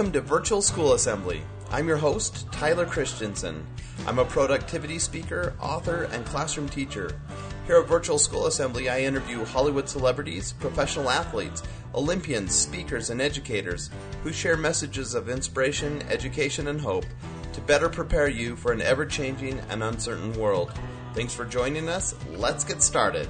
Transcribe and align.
Welcome 0.00 0.14
to 0.14 0.22
Virtual 0.22 0.62
School 0.62 0.94
Assembly. 0.94 1.42
I'm 1.70 1.86
your 1.86 1.98
host, 1.98 2.50
Tyler 2.50 2.86
Christensen. 2.86 3.66
I'm 4.06 4.18
a 4.18 4.24
productivity 4.24 4.98
speaker, 4.98 5.52
author, 5.60 6.04
and 6.04 6.24
classroom 6.24 6.70
teacher. 6.70 7.20
Here 7.66 7.76
at 7.76 7.86
Virtual 7.86 8.18
School 8.18 8.46
Assembly, 8.46 8.88
I 8.88 9.00
interview 9.00 9.44
Hollywood 9.44 9.90
celebrities, 9.90 10.54
professional 10.54 11.10
athletes, 11.10 11.62
Olympians, 11.94 12.54
speakers, 12.54 13.10
and 13.10 13.20
educators 13.20 13.90
who 14.22 14.32
share 14.32 14.56
messages 14.56 15.12
of 15.12 15.28
inspiration, 15.28 16.02
education, 16.08 16.68
and 16.68 16.80
hope 16.80 17.04
to 17.52 17.60
better 17.60 17.90
prepare 17.90 18.28
you 18.28 18.56
for 18.56 18.72
an 18.72 18.80
ever 18.80 19.04
changing 19.04 19.60
and 19.68 19.82
uncertain 19.82 20.32
world. 20.40 20.72
Thanks 21.12 21.34
for 21.34 21.44
joining 21.44 21.90
us. 21.90 22.14
Let's 22.36 22.64
get 22.64 22.80
started. 22.80 23.28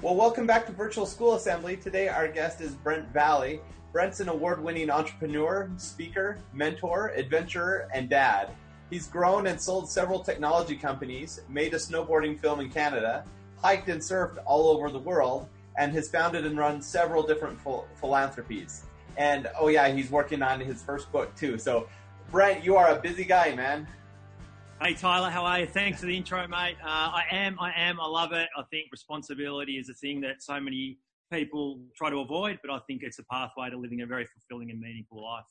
Well, 0.00 0.16
welcome 0.16 0.44
back 0.44 0.66
to 0.66 0.72
Virtual 0.72 1.06
School 1.06 1.34
Assembly. 1.34 1.76
Today, 1.76 2.08
our 2.08 2.26
guest 2.26 2.60
is 2.60 2.72
Brent 2.74 3.12
Valley. 3.12 3.60
Brent's 3.92 4.20
an 4.20 4.30
award 4.30 4.64
winning 4.64 4.88
entrepreneur, 4.88 5.70
speaker, 5.76 6.38
mentor, 6.54 7.12
adventurer, 7.14 7.88
and 7.92 8.08
dad. 8.08 8.48
He's 8.88 9.06
grown 9.06 9.46
and 9.46 9.60
sold 9.60 9.90
several 9.90 10.20
technology 10.20 10.76
companies, 10.76 11.42
made 11.50 11.74
a 11.74 11.76
snowboarding 11.76 12.40
film 12.40 12.60
in 12.60 12.70
Canada, 12.70 13.22
hiked 13.62 13.90
and 13.90 14.00
surfed 14.00 14.42
all 14.46 14.68
over 14.68 14.90
the 14.90 14.98
world, 14.98 15.46
and 15.76 15.92
has 15.92 16.08
founded 16.08 16.46
and 16.46 16.56
run 16.56 16.80
several 16.80 17.22
different 17.22 17.60
phil- 17.60 17.86
philanthropies. 18.00 18.84
And 19.18 19.50
oh, 19.60 19.68
yeah, 19.68 19.88
he's 19.88 20.10
working 20.10 20.42
on 20.42 20.58
his 20.60 20.82
first 20.82 21.12
book 21.12 21.34
too. 21.36 21.58
So, 21.58 21.86
Brent, 22.30 22.64
you 22.64 22.76
are 22.76 22.96
a 22.96 22.98
busy 22.98 23.24
guy, 23.24 23.54
man. 23.54 23.86
Hey 24.80 24.94
Tyler, 24.94 25.30
how 25.30 25.44
are 25.44 25.60
you? 25.60 25.66
Thanks 25.66 26.00
for 26.00 26.06
the 26.06 26.16
intro, 26.16 26.48
mate. 26.48 26.76
Uh, 26.82 26.88
I 26.88 27.24
am, 27.30 27.56
I 27.60 27.72
am, 27.76 28.00
I 28.00 28.06
love 28.06 28.32
it. 28.32 28.48
I 28.56 28.62
think 28.70 28.90
responsibility 28.90 29.74
is 29.74 29.88
a 29.90 29.94
thing 29.94 30.22
that 30.22 30.42
so 30.42 30.58
many 30.58 30.98
people 31.32 31.80
try 31.96 32.10
to 32.10 32.18
avoid, 32.18 32.58
but 32.62 32.72
I 32.72 32.78
think 32.86 33.02
it's 33.02 33.18
a 33.18 33.24
pathway 33.24 33.70
to 33.70 33.76
living 33.76 34.02
a 34.02 34.06
very 34.06 34.26
fulfilling 34.26 34.70
and 34.70 34.80
meaningful 34.80 35.22
life. 35.24 35.44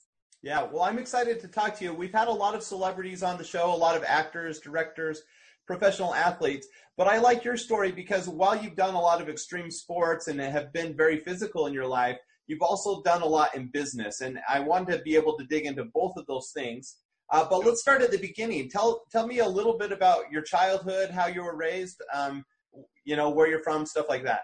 Yeah, 0.43 0.63
well, 0.63 0.83
I'm 0.83 0.99
excited 0.99 1.39
to 1.41 1.47
talk 1.47 1.77
to 1.77 1.83
you. 1.83 1.93
We've 1.93 2.13
had 2.13 2.27
a 2.27 2.31
lot 2.31 2.55
of 2.55 2.63
celebrities 2.63 3.21
on 3.21 3.37
the 3.37 3.43
show, 3.43 3.73
a 3.73 3.75
lot 3.75 3.95
of 3.95 4.03
actors, 4.03 4.59
directors, 4.59 5.21
professional 5.67 6.15
athletes, 6.15 6.67
but 6.97 7.07
I 7.07 7.19
like 7.19 7.43
your 7.43 7.57
story 7.57 7.91
because 7.91 8.27
while 8.27 8.61
you've 8.61 8.75
done 8.75 8.95
a 8.95 8.99
lot 8.99 9.21
of 9.21 9.29
extreme 9.29 9.69
sports 9.69 10.27
and 10.27 10.39
have 10.39 10.73
been 10.73 10.95
very 10.95 11.19
physical 11.19 11.67
in 11.67 11.73
your 11.73 11.85
life, 11.85 12.17
you've 12.47 12.61
also 12.61 13.01
done 13.03 13.21
a 13.21 13.25
lot 13.25 13.55
in 13.55 13.69
business. 13.71 14.21
And 14.21 14.39
I 14.49 14.59
wanted 14.59 14.97
to 14.97 15.03
be 15.03 15.15
able 15.15 15.37
to 15.37 15.45
dig 15.45 15.65
into 15.65 15.85
both 15.85 16.13
of 16.17 16.25
those 16.25 16.51
things. 16.55 16.97
Uh, 17.31 17.47
but 17.49 17.65
let's 17.65 17.79
start 17.79 18.01
at 18.01 18.11
the 18.11 18.17
beginning. 18.17 18.69
Tell 18.69 19.03
tell 19.09 19.25
me 19.25 19.39
a 19.39 19.47
little 19.47 19.77
bit 19.77 19.93
about 19.93 20.29
your 20.31 20.41
childhood, 20.41 21.11
how 21.11 21.27
you 21.27 21.43
were 21.43 21.55
raised, 21.55 22.01
um, 22.13 22.43
you 23.05 23.15
know, 23.15 23.29
where 23.29 23.47
you're 23.47 23.63
from, 23.63 23.85
stuff 23.85 24.07
like 24.09 24.23
that. 24.25 24.41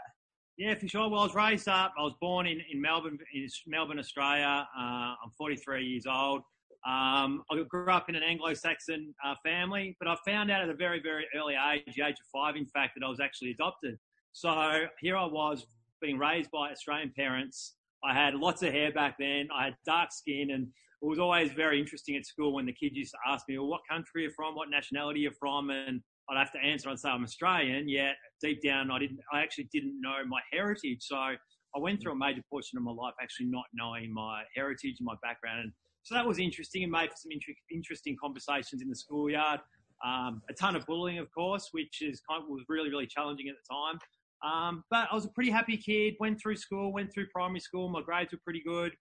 Yeah, 0.58 0.74
for 0.74 0.88
sure. 0.88 1.08
Well, 1.08 1.22
I 1.22 1.24
was 1.26 1.36
raised 1.36 1.68
up. 1.68 1.94
I 2.00 2.02
was 2.02 2.16
born 2.20 2.48
in, 2.48 2.60
in 2.72 2.82
Melbourne, 2.82 3.20
in 3.32 3.48
Melbourne, 3.68 4.00
Australia. 4.00 4.68
Uh, 4.76 5.14
I'm 5.24 5.30
43 5.38 5.86
years 5.86 6.06
old. 6.08 6.42
Um, 6.86 7.44
I 7.52 7.62
grew 7.70 7.92
up 7.92 8.10
in 8.10 8.16
an 8.16 8.24
Anglo-Saxon 8.24 9.14
uh, 9.24 9.36
family, 9.44 9.96
but 10.00 10.08
I 10.08 10.16
found 10.26 10.50
out 10.50 10.64
at 10.64 10.70
a 10.70 10.74
very, 10.74 11.00
very 11.00 11.28
early 11.36 11.56
age, 11.74 11.84
the 11.96 12.04
age 12.04 12.16
of 12.20 12.26
five, 12.34 12.56
in 12.56 12.66
fact, 12.66 12.94
that 12.96 13.06
I 13.06 13.10
was 13.10 13.20
actually 13.20 13.52
adopted. 13.52 13.98
So 14.34 14.86
here 15.00 15.16
I 15.16 15.26
was 15.26 15.68
being 16.02 16.18
raised 16.18 16.50
by 16.50 16.72
Australian 16.72 17.12
parents. 17.16 17.76
I 18.04 18.14
had 18.14 18.34
lots 18.34 18.64
of 18.64 18.72
hair 18.74 18.92
back 18.92 19.18
then. 19.20 19.50
I 19.56 19.66
had 19.66 19.76
dark 19.86 20.12
skin, 20.12 20.50
and 20.52 20.68
it 21.02 21.06
was 21.06 21.20
always 21.20 21.52
very 21.52 21.80
interesting 21.80 22.16
at 22.16 22.26
school 22.26 22.54
when 22.54 22.66
the 22.66 22.74
kids 22.74 22.96
used 22.96 23.12
to 23.12 23.32
ask 23.32 23.48
me, 23.48 23.60
well, 23.60 23.68
what 23.68 23.82
country 23.90 24.22
are 24.22 24.24
you're 24.24 24.32
from, 24.32 24.56
what 24.56 24.70
nationality 24.72 25.20
you're 25.20 25.32
from, 25.40 25.70
and 25.70 26.02
I'd 26.30 26.38
have 26.38 26.52
to 26.54 26.60
answer. 26.60 26.90
I'd 26.90 27.00
say 27.00 27.10
I'm 27.10 27.24
Australian, 27.24 27.88
yet 27.88 28.16
deep 28.42 28.62
down, 28.62 28.92
I 28.92 29.00
didn't. 29.00 29.20
I 29.32 29.42
actually 29.42 29.70
didn't 29.72 30.00
know 30.02 30.16
my 30.28 30.42
heritage. 30.52 31.00
So 31.02 31.16
I 31.18 31.38
went 31.78 32.02
through 32.02 32.14
a 32.14 32.16
major 32.16 32.42
portion 32.50 32.78
of 32.78 32.84
my 32.84 32.92
life 32.92 33.14
actually 33.22 33.48
not 33.48 33.66
knowing 33.74 34.14
my 34.14 34.44
heritage 34.56 34.96
and 35.00 35.06
my 35.06 35.16
background. 35.22 35.62
And 35.62 35.72
so 36.04 36.16
that 36.16 36.26
was 36.26 36.40
interesting 36.40 36.84
and 36.84 36.92
made 36.92 37.10
for 37.10 37.18
some 37.18 37.32
inter- 37.32 37.54
interesting 37.72 38.16
conversations 38.22 38.82
in 38.82 38.90
the 38.90 38.96
schoolyard. 38.96 39.60
Um, 40.06 40.42
a 40.50 40.54
ton 40.54 40.76
of 40.76 40.86
bullying, 40.86 41.18
of 41.20 41.32
course, 41.34 41.70
which 41.72 42.02
is 42.02 42.22
kind 42.30 42.44
of, 42.44 42.50
was 42.50 42.64
really 42.70 42.90
really 42.90 43.08
challenging 43.08 43.48
at 43.50 43.56
the 43.56 43.74
time. 43.74 44.00
Um, 44.44 44.84
but 44.92 45.08
I 45.12 45.16
was 45.16 45.26
a 45.26 45.30
pretty 45.30 45.50
happy 45.50 45.78
kid. 45.78 46.16
Went 46.20 46.40
through 46.40 46.58
school, 46.58 46.94
went 46.94 47.12
through 47.12 47.28
primary 47.34 47.60
school. 47.60 47.90
My 47.90 48.02
grades 48.02 48.32
were 48.32 48.40
pretty 48.44 48.62
good. 48.66 48.92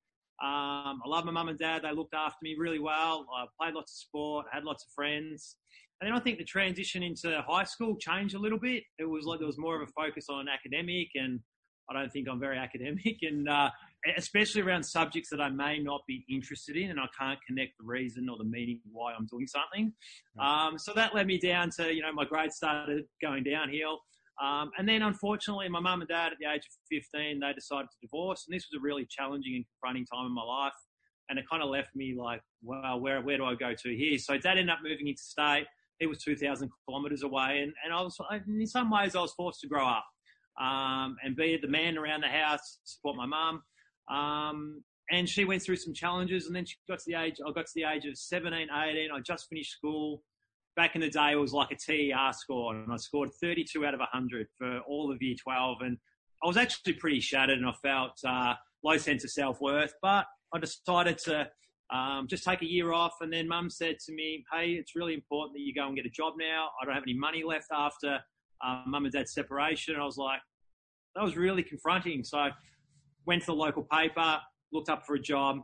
Um, 0.42 1.00
I 1.04 1.08
love 1.08 1.24
my 1.24 1.32
mum 1.32 1.48
and 1.48 1.58
dad. 1.58 1.82
They 1.82 1.92
looked 1.92 2.14
after 2.14 2.38
me 2.42 2.56
really 2.58 2.78
well. 2.78 3.26
I 3.34 3.46
played 3.58 3.74
lots 3.74 3.92
of 3.92 3.96
sport, 3.96 4.46
had 4.52 4.64
lots 4.64 4.84
of 4.84 4.92
friends. 4.92 5.56
And 6.00 6.08
then 6.08 6.16
I 6.16 6.20
think 6.20 6.38
the 6.38 6.44
transition 6.44 7.02
into 7.02 7.42
high 7.46 7.64
school 7.64 7.96
changed 7.96 8.34
a 8.34 8.38
little 8.38 8.58
bit. 8.58 8.82
It 8.98 9.08
was 9.08 9.24
like 9.24 9.38
there 9.38 9.46
was 9.46 9.58
more 9.58 9.80
of 9.80 9.88
a 9.88 9.92
focus 9.92 10.26
on 10.28 10.46
academic, 10.48 11.08
and 11.14 11.40
I 11.88 11.94
don't 11.94 12.12
think 12.12 12.28
I'm 12.28 12.40
very 12.40 12.58
academic, 12.66 13.18
and 13.22 13.48
uh, 13.48 13.70
especially 14.16 14.62
around 14.62 14.82
subjects 14.82 15.30
that 15.30 15.40
I 15.40 15.48
may 15.48 15.78
not 15.78 16.02
be 16.06 16.24
interested 16.28 16.76
in, 16.76 16.90
and 16.90 17.00
I 17.00 17.06
can't 17.18 17.38
connect 17.46 17.78
the 17.78 17.86
reason 17.86 18.28
or 18.28 18.36
the 18.36 18.44
meaning 18.44 18.80
why 18.92 19.14
I'm 19.14 19.26
doing 19.26 19.46
something. 19.46 19.92
Um, 20.38 20.78
so 20.78 20.92
that 20.94 21.14
led 21.14 21.26
me 21.26 21.38
down 21.38 21.70
to 21.78 21.92
you 21.94 22.02
know 22.02 22.12
my 22.12 22.24
grades 22.24 22.56
started 22.56 23.04
going 23.22 23.44
downhill. 23.44 24.00
Um, 24.42 24.70
and 24.78 24.86
then, 24.86 25.02
unfortunately, 25.02 25.68
my 25.68 25.80
mum 25.80 26.02
and 26.02 26.08
dad 26.08 26.32
at 26.32 26.38
the 26.38 26.46
age 26.46 26.60
of 26.60 26.72
15, 26.90 27.40
they 27.40 27.52
decided 27.54 27.88
to 27.88 27.96
divorce. 28.02 28.44
And 28.46 28.54
this 28.54 28.66
was 28.70 28.78
a 28.78 28.82
really 28.82 29.06
challenging 29.08 29.54
and 29.56 29.64
confronting 29.64 30.04
time 30.06 30.26
in 30.26 30.34
my 30.34 30.42
life. 30.42 30.74
And 31.28 31.38
it 31.38 31.46
kind 31.50 31.62
of 31.62 31.70
left 31.70 31.88
me 31.96 32.14
like, 32.18 32.42
well, 32.62 33.00
where, 33.00 33.20
where 33.22 33.38
do 33.38 33.44
I 33.44 33.54
go 33.54 33.72
to 33.72 33.96
here? 33.96 34.18
So 34.18 34.36
dad 34.36 34.58
ended 34.58 34.70
up 34.70 34.80
moving 34.82 35.08
into 35.08 35.22
state. 35.22 35.66
He 35.98 36.06
was 36.06 36.18
2,000 36.22 36.70
kilometres 36.86 37.22
away. 37.22 37.60
And, 37.62 37.72
and 37.84 37.92
I 37.92 38.02
was, 38.02 38.18
in 38.46 38.66
some 38.66 38.90
ways, 38.90 39.16
I 39.16 39.20
was 39.20 39.32
forced 39.32 39.60
to 39.60 39.68
grow 39.68 39.86
up 39.86 40.04
um, 40.60 41.16
and 41.22 41.36
be 41.36 41.58
the 41.60 41.68
man 41.68 41.98
around 41.98 42.22
the 42.22 42.28
house, 42.28 42.78
support 42.84 43.16
my 43.16 43.26
mum. 43.26 43.62
Um, 44.10 44.82
and 45.10 45.28
she 45.28 45.44
went 45.44 45.62
through 45.62 45.76
some 45.76 45.94
challenges. 45.94 46.46
And 46.46 46.56
then 46.56 46.64
she 46.64 46.76
got 46.88 46.98
to 46.98 47.04
the 47.06 47.20
age, 47.20 47.36
I 47.46 47.50
got 47.52 47.66
to 47.66 47.72
the 47.74 47.84
age 47.84 48.06
of 48.06 48.16
17, 48.16 48.68
18. 48.70 49.10
I 49.12 49.20
just 49.20 49.48
finished 49.48 49.72
school 49.72 50.22
back 50.76 50.94
in 50.94 51.00
the 51.00 51.08
day, 51.08 51.32
it 51.32 51.36
was 51.36 51.52
like 51.52 51.70
a 51.70 51.74
TER 51.74 52.32
score, 52.32 52.74
and 52.74 52.92
I 52.92 52.96
scored 52.96 53.30
32 53.40 53.84
out 53.84 53.94
of 53.94 54.00
100 54.00 54.46
for 54.56 54.80
all 54.80 55.10
of 55.10 55.20
year 55.22 55.34
12. 55.42 55.78
And 55.80 55.96
I 56.44 56.46
was 56.46 56.56
actually 56.56 56.92
pretty 56.94 57.20
shattered, 57.20 57.58
and 57.58 57.66
I 57.66 57.72
felt 57.82 58.12
uh, 58.24 58.54
low 58.84 58.98
sense 58.98 59.24
of 59.24 59.30
self 59.30 59.60
worth. 59.60 59.94
But 60.02 60.26
I 60.54 60.58
decided 60.58 61.18
to 61.18 61.48
um, 61.92 62.26
just 62.28 62.44
take 62.44 62.62
a 62.62 62.66
year 62.66 62.92
off. 62.92 63.14
And 63.20 63.32
then 63.32 63.46
Mum 63.46 63.70
said 63.70 63.98
to 64.06 64.12
me, 64.12 64.44
"Hey, 64.52 64.72
it's 64.72 64.96
really 64.96 65.14
important 65.14 65.54
that 65.54 65.60
you 65.60 65.74
go 65.74 65.86
and 65.86 65.96
get 65.96 66.06
a 66.06 66.10
job 66.10 66.34
now. 66.38 66.70
I 66.80 66.84
don't 66.84 66.94
have 66.94 67.04
any 67.04 67.18
money 67.18 67.42
left 67.44 67.68
after 67.72 68.18
uh, 68.64 68.82
Mum 68.86 69.04
and 69.04 69.12
Dad's 69.12 69.32
separation." 69.32 69.94
And 69.94 70.02
I 70.02 70.06
was 70.06 70.16
like, 70.16 70.40
that 71.16 71.24
was 71.24 71.36
really 71.36 71.62
confronting. 71.62 72.22
So 72.22 72.38
I 72.38 72.50
went 73.26 73.42
to 73.42 73.46
the 73.46 73.54
local 73.54 73.82
paper, 73.84 74.38
looked 74.72 74.88
up 74.88 75.04
for 75.06 75.14
a 75.14 75.20
job. 75.20 75.60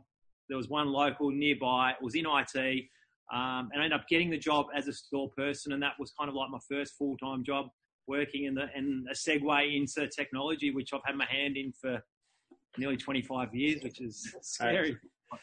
There 0.49 0.57
was 0.57 0.67
one 0.67 0.91
local 0.91 1.29
nearby. 1.31 1.91
It 1.91 2.03
was 2.03 2.15
in 2.15 2.25
IT. 2.25 2.85
Um, 3.31 3.69
and 3.71 3.81
I 3.81 3.85
ended 3.85 3.93
up 3.93 4.07
getting 4.09 4.29
the 4.29 4.37
job 4.37 4.67
as 4.75 4.87
a 4.87 4.93
store 4.93 5.29
person, 5.37 5.71
and 5.71 5.81
that 5.81 5.93
was 5.99 6.11
kind 6.19 6.29
of 6.29 6.35
like 6.35 6.49
my 6.49 6.59
first 6.69 6.93
full 6.97 7.15
time 7.17 7.43
job 7.43 7.67
working 8.05 8.45
in 8.45 8.53
the 8.53 8.65
and 8.75 9.07
a 9.09 9.13
segue 9.13 9.77
into 9.77 10.07
technology, 10.09 10.71
which 10.71 10.93
I've 10.93 11.01
had 11.05 11.15
my 11.15 11.25
hand 11.25 11.55
in 11.55 11.71
for 11.79 12.03
nearly 12.77 12.97
25 12.97 13.53
years, 13.53 13.83
which 13.83 14.01
is 14.01 14.35
scary. 14.41 14.97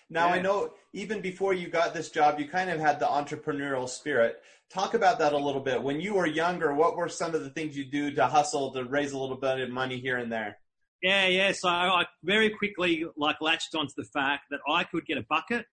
Now 0.08 0.28
yeah. 0.28 0.34
I 0.34 0.40
know 0.40 0.74
even 0.92 1.20
before 1.20 1.52
you 1.52 1.68
got 1.68 1.94
this 1.94 2.10
job, 2.10 2.38
you 2.38 2.48
kind 2.48 2.70
of 2.70 2.78
had 2.78 3.00
the 3.00 3.06
entrepreneurial 3.06 3.88
spirit. 3.88 4.40
Talk 4.72 4.94
about 4.94 5.18
that 5.18 5.32
a 5.32 5.38
little 5.38 5.60
bit. 5.60 5.82
When 5.82 6.00
you 6.00 6.14
were 6.14 6.26
younger, 6.26 6.72
what 6.74 6.96
were 6.96 7.08
some 7.08 7.34
of 7.34 7.42
the 7.42 7.50
things 7.50 7.76
you 7.76 7.84
do 7.84 8.12
to 8.12 8.26
hustle 8.26 8.72
to 8.72 8.84
raise 8.84 9.12
a 9.12 9.18
little 9.18 9.36
bit 9.36 9.58
of 9.60 9.70
money 9.70 9.98
here 9.98 10.18
and 10.18 10.30
there? 10.30 10.58
Yeah, 11.02 11.26
yeah. 11.26 11.52
So 11.52 11.68
I 11.68 12.04
very 12.22 12.50
quickly 12.50 13.04
like 13.16 13.40
latched 13.40 13.74
onto 13.74 13.94
the 13.96 14.04
fact 14.04 14.44
that 14.50 14.60
I 14.68 14.84
could 14.84 15.06
get 15.06 15.18
a 15.18 15.24
bucket 15.28 15.66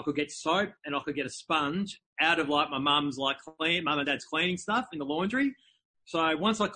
I 0.00 0.02
could 0.02 0.16
get 0.16 0.30
soap 0.30 0.70
and 0.84 0.94
I 0.94 1.00
could 1.00 1.14
get 1.14 1.26
a 1.26 1.30
sponge 1.30 2.00
out 2.20 2.38
of 2.38 2.48
like 2.48 2.70
my 2.70 2.78
mum's 2.78 3.18
like 3.18 3.36
clean, 3.58 3.84
mum 3.84 3.98
and 3.98 4.06
dad's 4.06 4.24
cleaning 4.24 4.56
stuff 4.56 4.86
in 4.92 4.98
the 4.98 5.04
laundry. 5.04 5.54
So 6.06 6.36
once 6.36 6.60
I 6.60 6.68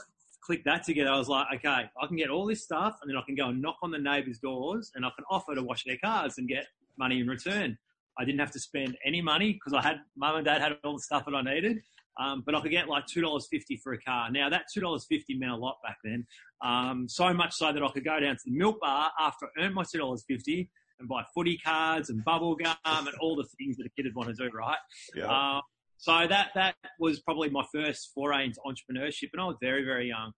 clicked 0.44 0.64
that 0.66 0.84
together, 0.84 1.10
I 1.10 1.18
was 1.18 1.28
like, 1.28 1.46
okay, 1.56 1.84
I 2.00 2.06
can 2.06 2.16
get 2.16 2.30
all 2.30 2.46
this 2.46 2.62
stuff 2.62 2.98
and 3.00 3.10
then 3.10 3.16
I 3.16 3.22
can 3.22 3.34
go 3.34 3.48
and 3.48 3.62
knock 3.62 3.76
on 3.82 3.90
the 3.90 3.98
neighbours' 3.98 4.38
doors 4.38 4.90
and 4.94 5.04
I 5.04 5.10
can 5.16 5.24
offer 5.30 5.54
to 5.54 5.62
wash 5.62 5.84
their 5.84 5.98
cars 5.98 6.34
and 6.38 6.48
get 6.48 6.66
money 6.98 7.20
in 7.20 7.26
return. 7.26 7.78
I 8.18 8.24
didn't 8.24 8.40
have 8.40 8.52
to 8.52 8.60
spend 8.60 8.96
any 9.04 9.20
money 9.20 9.52
because 9.52 9.72
I 9.72 9.82
had 9.82 10.00
mum 10.16 10.36
and 10.36 10.44
dad 10.44 10.60
had 10.60 10.76
all 10.84 10.94
the 10.94 11.02
stuff 11.02 11.24
that 11.24 11.34
I 11.34 11.42
needed. 11.42 11.80
Um, 12.20 12.44
but 12.46 12.54
I 12.54 12.60
could 12.60 12.70
get 12.70 12.88
like 12.88 13.06
two 13.06 13.20
dollars 13.20 13.48
fifty 13.50 13.76
for 13.76 13.92
a 13.92 14.00
car. 14.00 14.30
Now 14.30 14.48
that 14.48 14.66
two 14.72 14.80
dollars 14.80 15.04
fifty 15.08 15.36
meant 15.36 15.50
a 15.50 15.56
lot 15.56 15.78
back 15.82 15.96
then. 16.04 16.24
Um, 16.62 17.08
so 17.08 17.34
much 17.34 17.54
so 17.54 17.72
that 17.72 17.82
I 17.82 17.88
could 17.88 18.04
go 18.04 18.20
down 18.20 18.36
to 18.36 18.42
the 18.44 18.52
milk 18.52 18.80
bar 18.80 19.10
after 19.18 19.46
I 19.46 19.62
earned 19.62 19.74
my 19.74 19.82
two 19.82 19.98
dollars 19.98 20.24
fifty 20.28 20.70
and 21.00 21.08
buy 21.08 21.24
footy 21.34 21.58
cards 21.58 22.10
and 22.10 22.24
bubble 22.24 22.54
gum 22.54 22.76
and 22.84 23.16
all 23.20 23.34
the 23.34 23.48
things 23.58 23.76
that 23.78 23.86
a 23.86 23.90
kid 23.90 24.04
would 24.04 24.14
want 24.14 24.28
to 24.28 24.48
do, 24.48 24.56
right? 24.56 24.78
Yeah. 25.16 25.26
Uh, 25.26 25.60
so 25.96 26.26
that 26.28 26.50
that 26.54 26.74
was 26.98 27.20
probably 27.20 27.50
my 27.50 27.64
first 27.72 28.10
foray 28.14 28.44
into 28.44 28.60
entrepreneurship, 28.66 29.30
and 29.32 29.42
I 29.42 29.46
was 29.46 29.56
very 29.60 29.84
very 29.84 30.08
young. 30.08 30.32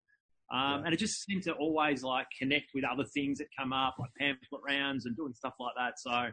Um, 0.52 0.60
yeah. 0.60 0.82
And 0.84 0.94
it 0.94 0.98
just 0.98 1.24
seemed 1.24 1.42
to 1.44 1.52
always 1.54 2.02
like 2.02 2.26
connect 2.38 2.70
with 2.74 2.84
other 2.84 3.04
things 3.04 3.38
that 3.38 3.48
come 3.58 3.72
up, 3.72 3.96
like 3.98 4.10
pamphlet 4.18 4.62
rounds 4.66 5.06
and 5.06 5.16
doing 5.16 5.34
stuff 5.34 5.54
like 5.58 5.74
that. 5.76 5.94
So 5.98 6.10
I 6.10 6.30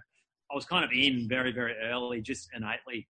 was 0.53 0.65
kind 0.65 0.85
of 0.85 0.91
in 0.91 1.27
very 1.27 1.51
very 1.51 1.75
early, 1.83 2.21
just 2.21 2.49
innately. 2.55 3.07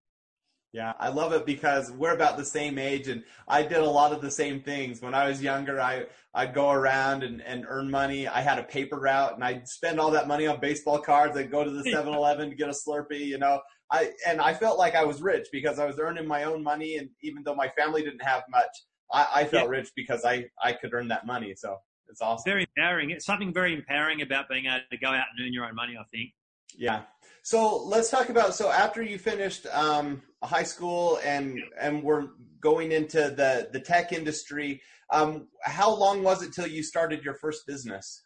Yeah, 0.73 0.93
I 0.99 1.09
love 1.09 1.33
it 1.33 1.47
because 1.47 1.91
we're 1.91 2.13
about 2.13 2.37
the 2.37 2.45
same 2.45 2.79
age 2.79 3.09
and 3.09 3.25
I 3.47 3.63
did 3.63 3.79
a 3.79 3.89
lot 3.89 4.13
of 4.13 4.21
the 4.21 4.31
same 4.31 4.61
things. 4.61 5.01
When 5.01 5.15
I 5.15 5.27
was 5.27 5.43
younger, 5.43 5.81
I, 5.81 6.05
I'd 6.35 6.53
go 6.53 6.71
around 6.71 7.23
and, 7.23 7.41
and 7.41 7.65
earn 7.67 7.91
money. 7.91 8.29
I 8.29 8.43
had 8.43 8.59
a 8.59 8.65
paper 8.65 9.01
route 9.01 9.35
and 9.35 9.43
I'd 9.43 9.67
spend 9.67 9.99
all 9.99 10.11
that 10.11 10.29
money 10.29 10.47
on 10.47 10.61
baseball 10.61 10.99
cards. 10.99 11.39
I'd 11.39 11.51
go 11.51 11.65
to 11.65 11.71
the 11.71 11.85
7 11.91 12.13
Eleven 12.13 12.51
to 12.51 12.55
get 12.55 12.69
a 12.69 12.73
Slurpee, 12.73 13.27
you 13.27 13.39
know. 13.39 13.61
I 13.91 14.11
and 14.27 14.41
I 14.41 14.55
felt 14.55 14.79
like 14.79 14.95
I 14.95 15.05
was 15.05 15.23
rich 15.23 15.49
because 15.51 15.79
I 15.79 15.87
was 15.87 15.99
earning 15.99 16.27
my 16.27 16.45
own 16.45 16.63
money 16.63 16.97
and 16.97 17.09
even 17.23 17.43
though 17.43 17.55
my 17.55 17.69
family 17.69 18.03
didn't 18.03 18.23
have 18.23 18.43
much, 18.51 18.71
I, 19.13 19.27
I 19.37 19.45
felt 19.45 19.65
yeah. 19.65 19.79
rich 19.79 19.91
because 19.97 20.25
I, 20.25 20.47
I 20.63 20.73
could 20.73 20.93
earn 20.93 21.09
that 21.09 21.27
money. 21.27 21.55
So 21.57 21.77
it's 22.09 22.21
awesome. 22.21 22.51
Very 22.51 22.67
empowering. 22.77 23.11
It's 23.11 23.25
something 23.25 23.53
very 23.53 23.75
empowering 23.75 24.23
about 24.23 24.49
being 24.49 24.67
able 24.67 24.81
to 24.91 24.99
go 24.99 25.09
out 25.09 25.27
and 25.37 25.47
earn 25.47 25.53
your 25.53 25.65
own 25.65 25.75
money, 25.75 25.97
I 25.99 26.05
think. 26.11 26.31
Yeah. 26.77 27.03
So 27.43 27.83
let's 27.85 28.11
talk 28.11 28.29
about 28.29 28.55
so 28.55 28.71
after 28.71 29.03
you 29.03 29.19
finished 29.19 29.67
um, 29.73 30.23
high 30.43 30.65
school 30.65 31.19
and 31.25 31.59
and 31.81 32.03
we're 32.03 32.29
going 32.61 32.93
into 32.93 33.31
the 33.31 33.69
the 33.73 33.81
tech 33.81 34.13
industry. 34.13 34.83
Um, 35.11 35.49
how 35.63 35.95
long 35.95 36.23
was 36.23 36.43
it 36.43 36.53
till 36.53 36.67
you 36.67 36.83
started 36.83 37.25
your 37.25 37.35
first 37.35 37.67
business? 37.67 38.23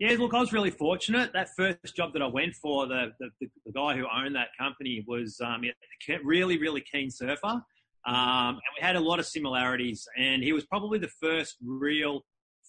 Yeah, 0.00 0.16
look, 0.18 0.32
I 0.32 0.40
was 0.40 0.50
really 0.50 0.70
fortunate. 0.70 1.30
That 1.34 1.50
first 1.54 1.94
job 1.94 2.14
that 2.14 2.22
I 2.22 2.26
went 2.26 2.54
for, 2.54 2.86
the 2.86 3.12
the, 3.20 3.28
the 3.66 3.72
guy 3.72 3.94
who 3.94 4.06
owned 4.06 4.34
that 4.34 4.48
company 4.58 5.04
was 5.06 5.38
um, 5.44 5.62
a 5.62 6.18
really 6.24 6.58
really 6.58 6.82
keen 6.90 7.10
surfer, 7.10 7.46
um, 7.46 7.62
and 8.06 8.72
we 8.74 8.80
had 8.80 8.96
a 8.96 9.00
lot 9.00 9.18
of 9.18 9.26
similarities. 9.26 10.08
And 10.16 10.42
he 10.42 10.54
was 10.54 10.64
probably 10.64 10.98
the 10.98 11.10
first 11.22 11.56
real 11.62 12.22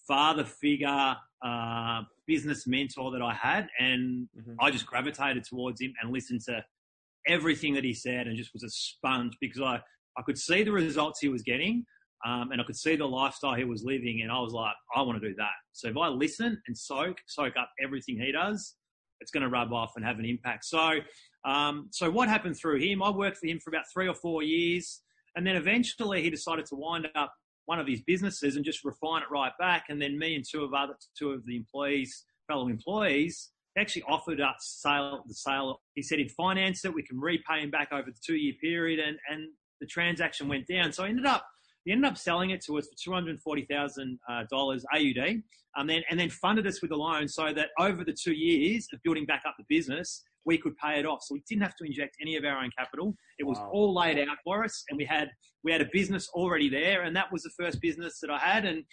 father 0.05 0.43
figure, 0.43 1.15
uh, 1.41 2.01
business 2.27 2.67
mentor 2.67 3.11
that 3.11 3.21
I 3.21 3.33
had, 3.33 3.69
and 3.79 4.27
mm-hmm. 4.37 4.55
I 4.59 4.69
just 4.69 4.85
gravitated 4.85 5.45
towards 5.45 5.79
him 5.79 5.93
and 6.01 6.11
listened 6.11 6.41
to 6.49 6.61
everything 7.27 7.73
that 7.75 7.85
he 7.85 7.93
said, 7.93 8.27
and 8.27 8.35
just 8.35 8.51
was 8.51 8.63
a 8.63 8.69
sponge 8.69 9.37
because 9.39 9.61
I 9.61 9.79
I 10.17 10.21
could 10.23 10.37
see 10.37 10.63
the 10.63 10.73
results 10.73 11.21
he 11.21 11.29
was 11.29 11.43
getting. 11.43 11.85
Um, 12.25 12.51
and 12.51 12.61
I 12.61 12.63
could 12.63 12.75
see 12.75 12.95
the 12.95 13.07
lifestyle 13.07 13.55
he 13.55 13.63
was 13.63 13.83
living, 13.83 14.21
and 14.21 14.31
I 14.31 14.39
was 14.39 14.53
like, 14.53 14.73
I 14.95 15.01
want 15.01 15.21
to 15.21 15.27
do 15.27 15.35
that. 15.35 15.51
So 15.71 15.87
if 15.87 15.97
I 15.97 16.07
listen 16.07 16.61
and 16.67 16.77
soak, 16.77 17.17
soak 17.27 17.53
up 17.57 17.69
everything 17.83 18.19
he 18.19 18.31
does, 18.31 18.75
it's 19.19 19.31
going 19.31 19.43
to 19.43 19.49
rub 19.49 19.73
off 19.73 19.93
and 19.95 20.05
have 20.05 20.19
an 20.19 20.25
impact. 20.25 20.65
So, 20.65 20.99
um, 21.45 21.87
so 21.91 22.09
what 22.09 22.27
happened 22.27 22.57
through 22.57 22.79
him? 22.79 23.01
I 23.01 23.09
worked 23.09 23.37
for 23.37 23.47
him 23.47 23.59
for 23.59 23.69
about 23.69 23.85
three 23.91 24.07
or 24.07 24.15
four 24.15 24.43
years, 24.43 25.01
and 25.35 25.45
then 25.45 25.55
eventually 25.55 26.21
he 26.21 26.29
decided 26.29 26.65
to 26.67 26.75
wind 26.75 27.07
up 27.15 27.33
one 27.65 27.79
of 27.79 27.87
his 27.87 28.01
businesses 28.01 28.55
and 28.55 28.65
just 28.65 28.83
refine 28.83 29.21
it 29.21 29.31
right 29.31 29.53
back. 29.59 29.85
And 29.89 30.01
then 30.01 30.17
me 30.17 30.35
and 30.35 30.43
two 30.43 30.63
of 30.63 30.73
other 30.73 30.95
two 31.17 31.31
of 31.31 31.45
the 31.45 31.55
employees, 31.55 32.25
fellow 32.47 32.67
employees, 32.67 33.51
actually 33.77 34.03
offered 34.03 34.41
us 34.41 34.77
sale 34.81 35.23
the 35.27 35.33
sale. 35.33 35.79
He 35.93 36.01
said 36.01 36.19
he'd 36.19 36.31
finance 36.31 36.83
it. 36.83 36.93
We 36.93 37.03
can 37.03 37.19
repay 37.19 37.61
him 37.61 37.71
back 37.71 37.89
over 37.91 38.09
the 38.11 38.19
two 38.25 38.35
year 38.35 38.53
period, 38.61 38.99
and 38.99 39.17
and 39.29 39.49
the 39.79 39.87
transaction 39.87 40.47
went 40.47 40.67
down. 40.67 40.91
So 40.93 41.03
I 41.03 41.09
ended 41.09 41.25
up 41.25 41.45
he 41.85 41.91
ended 41.91 42.09
up 42.11 42.17
selling 42.17 42.51
it 42.51 42.61
to 42.65 42.77
us 42.77 42.87
for 42.87 42.95
two 43.01 43.11
hundred 43.11 43.39
forty 43.41 43.65
thousand 43.69 44.19
uh, 44.29 44.43
dollars 44.49 44.85
AUD, 44.93 45.41
um, 45.77 45.87
then 45.87 46.03
and 46.09 46.19
then 46.19 46.29
funded 46.29 46.67
us 46.67 46.81
with 46.81 46.91
a 46.91 46.95
loan 46.95 47.27
so 47.27 47.53
that 47.53 47.69
over 47.79 48.03
the 48.03 48.13
two 48.13 48.33
years 48.33 48.87
of 48.93 48.99
building 49.03 49.25
back 49.25 49.43
up 49.47 49.55
the 49.57 49.65
business, 49.69 50.23
we 50.45 50.57
could 50.57 50.75
pay 50.77 50.99
it 50.99 51.05
off. 51.05 51.19
So 51.23 51.33
we 51.33 51.43
didn't 51.47 51.63
have 51.63 51.75
to 51.77 51.85
inject 51.85 52.17
any 52.21 52.35
of 52.35 52.45
our 52.45 52.57
own 52.63 52.71
capital. 52.77 53.15
It 53.39 53.45
was 53.45 53.57
wow. 53.57 53.69
all 53.73 53.93
laid 53.93 54.19
out 54.19 54.37
for 54.43 54.63
us, 54.63 54.83
and 54.89 54.97
we 54.97 55.05
had 55.05 55.29
we 55.63 55.71
had 55.71 55.81
a 55.81 55.89
business 55.91 56.29
already 56.33 56.69
there, 56.69 57.03
and 57.03 57.15
that 57.15 57.31
was 57.31 57.43
the 57.43 57.51
first 57.59 57.81
business 57.81 58.19
that 58.21 58.29
I 58.29 58.37
had. 58.37 58.65
And 58.65 58.83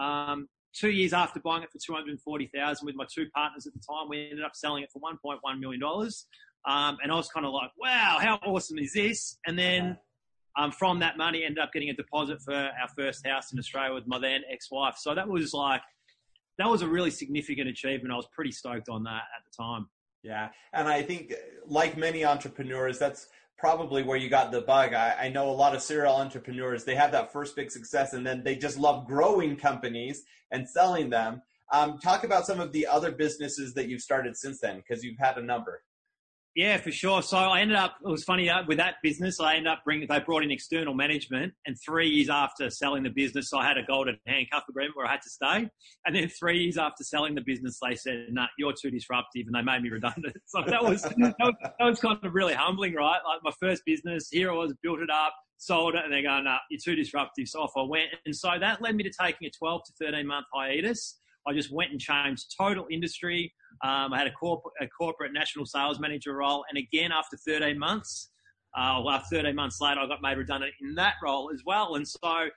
um, 0.00 0.48
two 0.74 0.90
years 0.90 1.12
after 1.12 1.40
buying 1.40 1.62
it 1.62 1.70
for 1.72 1.78
two 1.84 1.94
hundred 1.94 2.20
forty 2.20 2.50
thousand 2.54 2.86
with 2.86 2.96
my 2.96 3.06
two 3.12 3.26
partners 3.34 3.66
at 3.66 3.72
the 3.72 3.80
time, 3.80 4.08
we 4.08 4.30
ended 4.30 4.44
up 4.44 4.52
selling 4.54 4.82
it 4.82 4.90
for 4.92 5.00
one 5.00 5.18
point 5.22 5.38
one 5.42 5.60
million 5.60 5.80
dollars. 5.80 6.26
Um, 6.68 6.98
and 7.02 7.10
I 7.10 7.14
was 7.14 7.28
kind 7.28 7.46
of 7.46 7.52
like, 7.52 7.70
wow, 7.80 8.18
how 8.20 8.36
awesome 8.44 8.78
is 8.78 8.92
this? 8.92 9.38
And 9.46 9.58
then 9.58 9.96
um, 10.58 10.72
from 10.72 10.98
that 10.98 11.16
money, 11.16 11.44
ended 11.44 11.62
up 11.62 11.72
getting 11.72 11.90
a 11.90 11.94
deposit 11.94 12.42
for 12.42 12.54
our 12.54 12.88
first 12.96 13.26
house 13.26 13.52
in 13.52 13.58
Australia 13.58 13.94
with 13.94 14.06
my 14.06 14.18
then 14.18 14.42
ex-wife. 14.50 14.96
So 14.98 15.14
that 15.14 15.28
was 15.28 15.54
like, 15.54 15.82
that 16.58 16.68
was 16.68 16.82
a 16.82 16.88
really 16.88 17.12
significant 17.12 17.68
achievement. 17.68 18.12
I 18.12 18.16
was 18.16 18.26
pretty 18.32 18.50
stoked 18.50 18.88
on 18.88 19.04
that 19.04 19.22
at 19.36 19.44
the 19.44 19.62
time. 19.62 19.88
Yeah, 20.24 20.48
and 20.72 20.88
I 20.88 21.02
think, 21.02 21.32
like 21.64 21.96
many 21.96 22.24
entrepreneurs, 22.24 22.98
that's 22.98 23.28
probably 23.56 24.02
where 24.02 24.16
you 24.16 24.28
got 24.28 24.50
the 24.50 24.62
bug. 24.62 24.94
I, 24.94 25.14
I, 25.20 25.28
know 25.28 25.48
a 25.48 25.52
lot 25.52 25.74
of 25.74 25.82
serial 25.82 26.14
entrepreneurs, 26.14 26.84
they 26.84 26.94
have 26.94 27.12
that 27.12 27.32
first 27.32 27.56
big 27.56 27.72
success 27.72 28.12
and 28.12 28.24
then 28.24 28.44
they 28.44 28.54
just 28.54 28.78
love 28.78 29.06
growing 29.06 29.56
companies 29.56 30.22
and 30.52 30.68
selling 30.68 31.10
them. 31.10 31.42
Um, 31.72 31.98
talk 31.98 32.22
about 32.22 32.46
some 32.46 32.60
of 32.60 32.72
the 32.72 32.86
other 32.86 33.10
businesses 33.10 33.74
that 33.74 33.88
you've 33.88 34.00
started 34.00 34.36
since 34.36 34.60
then, 34.60 34.76
because 34.76 35.02
you've 35.04 35.18
had 35.18 35.38
a 35.38 35.42
number. 35.42 35.82
Yeah, 36.54 36.76
for 36.78 36.90
sure. 36.90 37.22
So 37.22 37.36
I 37.36 37.60
ended 37.60 37.76
up, 37.76 37.96
it 38.04 38.08
was 38.08 38.24
funny 38.24 38.50
uh, 38.50 38.64
with 38.66 38.78
that 38.78 38.96
business, 39.02 39.38
I 39.38 39.54
ended 39.54 39.68
up 39.68 39.84
bringing, 39.84 40.08
they 40.08 40.18
brought 40.18 40.42
in 40.42 40.50
external 40.50 40.92
management. 40.92 41.52
And 41.66 41.76
three 41.84 42.08
years 42.08 42.28
after 42.28 42.68
selling 42.68 43.04
the 43.04 43.10
business, 43.10 43.52
I 43.52 43.64
had 43.64 43.78
a 43.78 43.84
golden 43.84 44.18
handcuff 44.26 44.64
agreement 44.68 44.96
where 44.96 45.06
I 45.06 45.12
had 45.12 45.22
to 45.22 45.30
stay. 45.30 45.68
And 46.04 46.16
then 46.16 46.28
three 46.28 46.58
years 46.64 46.76
after 46.76 47.04
selling 47.04 47.34
the 47.36 47.42
business, 47.42 47.78
they 47.80 47.94
said, 47.94 48.26
no, 48.30 48.42
nah, 48.42 48.48
you're 48.58 48.72
too 48.72 48.90
disruptive. 48.90 49.46
And 49.46 49.54
they 49.54 49.62
made 49.62 49.82
me 49.82 49.90
redundant. 49.90 50.36
So 50.46 50.62
that 50.66 50.82
was, 50.82 51.02
that 51.02 51.34
was, 51.38 51.54
that 51.60 51.84
was 51.84 52.00
kind 52.00 52.18
of 52.24 52.34
really 52.34 52.54
humbling, 52.54 52.94
right? 52.94 53.20
Like 53.24 53.40
my 53.44 53.52
first 53.60 53.82
business, 53.84 54.28
here 54.30 54.50
I 54.50 54.54
was, 54.54 54.72
built 54.82 55.00
it 55.00 55.10
up, 55.10 55.34
sold 55.58 55.94
it, 55.94 56.02
and 56.02 56.12
they're 56.12 56.22
going, 56.22 56.44
no, 56.44 56.50
nah, 56.50 56.58
you're 56.70 56.80
too 56.82 56.96
disruptive. 56.96 57.48
So 57.48 57.60
off 57.60 57.72
I 57.76 57.82
went. 57.82 58.08
And 58.24 58.34
so 58.34 58.50
that 58.58 58.80
led 58.80 58.96
me 58.96 59.04
to 59.04 59.10
taking 59.10 59.46
a 59.46 59.50
12 59.50 59.82
to 59.84 60.06
13 60.06 60.26
month 60.26 60.46
hiatus. 60.52 61.20
I 61.46 61.52
just 61.52 61.70
went 61.70 61.92
and 61.92 62.00
changed 62.00 62.54
total 62.58 62.86
industry. 62.90 63.52
Um, 63.82 64.12
I 64.12 64.18
had 64.18 64.26
a, 64.26 64.32
corp- 64.32 64.72
a 64.80 64.86
corporate 64.86 65.32
national 65.32 65.66
sales 65.66 66.00
manager 66.00 66.34
role, 66.34 66.64
and 66.68 66.78
again 66.78 67.12
after 67.12 67.36
13 67.36 67.78
months, 67.78 68.30
uh, 68.76 69.00
well, 69.04 69.22
13 69.30 69.54
months 69.54 69.80
later, 69.80 70.00
I 70.00 70.06
got 70.06 70.22
made 70.22 70.38
redundant 70.38 70.72
in 70.80 70.94
that 70.96 71.14
role 71.22 71.50
as 71.52 71.62
well. 71.64 71.94
And 71.94 72.06
so 72.06 72.48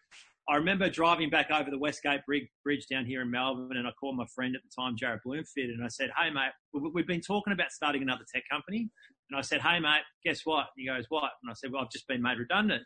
I 0.49 0.55
remember 0.55 0.89
driving 0.89 1.29
back 1.29 1.49
over 1.51 1.69
the 1.69 1.77
Westgate 1.77 2.21
Bridge 2.25 2.87
down 2.89 3.05
here 3.05 3.21
in 3.21 3.31
Melbourne, 3.31 3.77
and 3.77 3.87
I 3.87 3.91
called 3.91 4.17
my 4.17 4.25
friend 4.33 4.55
at 4.55 4.61
the 4.63 4.69
time, 4.81 4.95
Jared 4.97 5.21
Bloomfield, 5.23 5.69
and 5.69 5.83
I 5.83 5.87
said, 5.87 6.09
"Hey, 6.17 6.29
mate, 6.29 6.51
we've 6.73 7.07
been 7.07 7.21
talking 7.21 7.53
about 7.53 7.71
starting 7.71 8.01
another 8.01 8.25
tech 8.33 8.43
company." 8.49 8.89
And 9.29 9.37
I 9.37 9.41
said, 9.41 9.61
"Hey, 9.61 9.79
mate, 9.79 10.01
guess 10.25 10.41
what?" 10.45 10.67
And 10.75 10.77
he 10.77 10.87
goes, 10.87 11.05
"What?" 11.09 11.31
And 11.41 11.49
I 11.49 11.53
said, 11.53 11.71
"Well, 11.71 11.83
I've 11.83 11.91
just 11.91 12.07
been 12.07 12.21
made 12.21 12.37
redundant." 12.37 12.83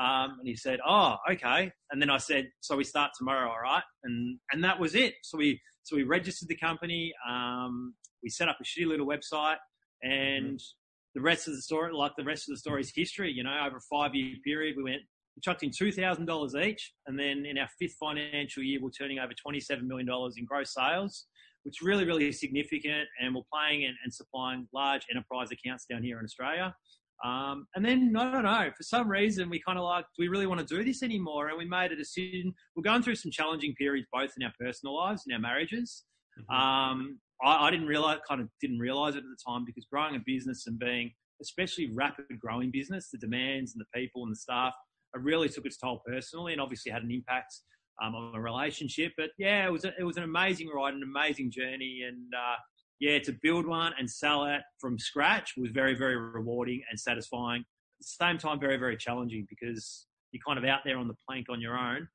Um, 0.00 0.38
and 0.40 0.48
he 0.48 0.56
said, 0.56 0.80
"Oh, 0.84 1.16
okay." 1.30 1.70
And 1.92 2.02
then 2.02 2.10
I 2.10 2.18
said, 2.18 2.50
"So 2.60 2.76
we 2.76 2.84
start 2.84 3.12
tomorrow, 3.16 3.48
all 3.50 3.60
right?" 3.60 3.84
And 4.02 4.40
and 4.52 4.64
that 4.64 4.80
was 4.80 4.94
it. 4.94 5.14
So 5.22 5.38
we 5.38 5.60
so 5.84 5.96
we 5.96 6.02
registered 6.02 6.48
the 6.48 6.56
company. 6.56 7.12
Um, 7.28 7.94
we 8.22 8.30
set 8.30 8.48
up 8.48 8.58
a 8.60 8.64
shitty 8.64 8.86
little 8.86 9.06
website, 9.06 9.58
and 10.02 10.56
mm-hmm. 10.56 11.14
the 11.14 11.20
rest 11.20 11.46
of 11.46 11.54
the 11.54 11.62
story, 11.62 11.92
like 11.92 12.12
the 12.16 12.24
rest 12.24 12.48
of 12.48 12.54
the 12.54 12.58
story, 12.58 12.80
is 12.80 12.92
history. 12.94 13.30
You 13.30 13.44
know, 13.44 13.56
over 13.66 13.76
a 13.76 13.80
five 13.80 14.14
year 14.14 14.36
period, 14.44 14.76
we 14.76 14.82
went. 14.82 15.02
We 15.36 15.40
chucked 15.42 15.62
in 15.62 15.70
two 15.70 15.92
thousand 15.92 16.26
dollars 16.26 16.54
each, 16.54 16.92
and 17.06 17.18
then 17.18 17.44
in 17.44 17.58
our 17.58 17.68
fifth 17.78 17.96
financial 17.98 18.62
year, 18.62 18.80
we're 18.80 18.90
turning 18.90 19.18
over 19.18 19.32
twenty 19.40 19.60
seven 19.60 19.86
million 19.86 20.06
dollars 20.06 20.34
in 20.36 20.44
gross 20.44 20.74
sales 20.74 21.26
which 21.64 21.80
is 21.80 21.86
really, 21.86 22.04
really 22.04 22.30
significant. 22.30 23.08
And 23.20 23.34
we're 23.34 23.42
playing 23.52 23.84
and, 23.84 23.94
and 24.04 24.12
supplying 24.12 24.68
large 24.72 25.06
enterprise 25.10 25.48
accounts 25.50 25.86
down 25.86 26.02
here 26.02 26.18
in 26.18 26.24
Australia. 26.24 26.74
Um, 27.22 27.66
and 27.74 27.84
then, 27.84 28.12
no, 28.12 28.30
no, 28.30 28.40
no, 28.40 28.70
for 28.76 28.82
some 28.82 29.08
reason, 29.08 29.48
we 29.48 29.60
kind 29.60 29.78
of 29.78 29.84
like, 29.84 30.04
do 30.04 30.22
we 30.22 30.28
really 30.28 30.46
want 30.46 30.66
to 30.66 30.76
do 30.76 30.84
this 30.84 31.02
anymore? 31.02 31.48
And 31.48 31.56
we 31.56 31.64
made 31.64 31.92
a 31.92 31.96
decision. 31.96 32.52
We're 32.74 32.82
going 32.82 33.02
through 33.02 33.14
some 33.14 33.30
challenging 33.30 33.74
periods, 33.76 34.08
both 34.12 34.32
in 34.36 34.44
our 34.44 34.52
personal 34.60 34.96
lives 34.96 35.22
and 35.26 35.34
our 35.34 35.40
marriages. 35.40 36.04
Mm-hmm. 36.38 36.54
Um, 36.54 37.18
I, 37.42 37.66
I, 37.66 37.70
didn't 37.70 37.86
realize, 37.86 38.18
kind 38.28 38.40
of 38.40 38.48
didn't 38.60 38.78
realize 38.78 39.14
it 39.14 39.18
at 39.18 39.24
the 39.24 39.38
time 39.46 39.64
because 39.64 39.86
growing 39.90 40.16
a 40.16 40.20
business 40.26 40.66
and 40.66 40.78
being, 40.78 41.12
especially 41.40 41.90
rapid 41.94 42.26
growing 42.40 42.70
business, 42.70 43.08
the 43.10 43.18
demands 43.18 43.74
and 43.74 43.80
the 43.80 43.98
people 43.98 44.24
and 44.24 44.32
the 44.32 44.36
staff, 44.36 44.74
it 45.14 45.22
really 45.22 45.48
took 45.48 45.64
its 45.64 45.78
toll 45.78 46.02
personally 46.06 46.52
and 46.52 46.60
obviously 46.60 46.90
had 46.90 47.02
an 47.02 47.10
impact 47.10 47.54
um, 48.02 48.14
on 48.14 48.34
a 48.34 48.40
relationship. 48.40 49.12
But 49.16 49.30
yeah, 49.38 49.66
it 49.66 49.72
was 49.72 49.84
a, 49.84 49.92
it 49.98 50.04
was 50.04 50.16
an 50.16 50.24
amazing 50.24 50.68
ride, 50.68 50.94
an 50.94 51.02
amazing 51.02 51.50
journey, 51.50 52.02
and 52.06 52.32
uh, 52.34 52.56
yeah, 53.00 53.18
to 53.20 53.32
build 53.42 53.66
one 53.66 53.92
and 53.98 54.08
sell 54.08 54.44
it 54.44 54.62
from 54.80 54.98
scratch 54.98 55.54
was 55.56 55.70
very 55.70 55.94
very 55.94 56.16
rewarding 56.16 56.82
and 56.90 56.98
satisfying. 56.98 57.60
At 57.60 58.06
the 58.06 58.24
same 58.24 58.38
time, 58.38 58.60
very 58.60 58.76
very 58.76 58.96
challenging 58.96 59.46
because 59.48 60.06
you're 60.32 60.42
kind 60.46 60.58
of 60.58 60.64
out 60.64 60.80
there 60.84 60.98
on 60.98 61.08
the 61.08 61.16
plank 61.28 61.46
on 61.50 61.60
your 61.60 61.76
own, 61.76 62.08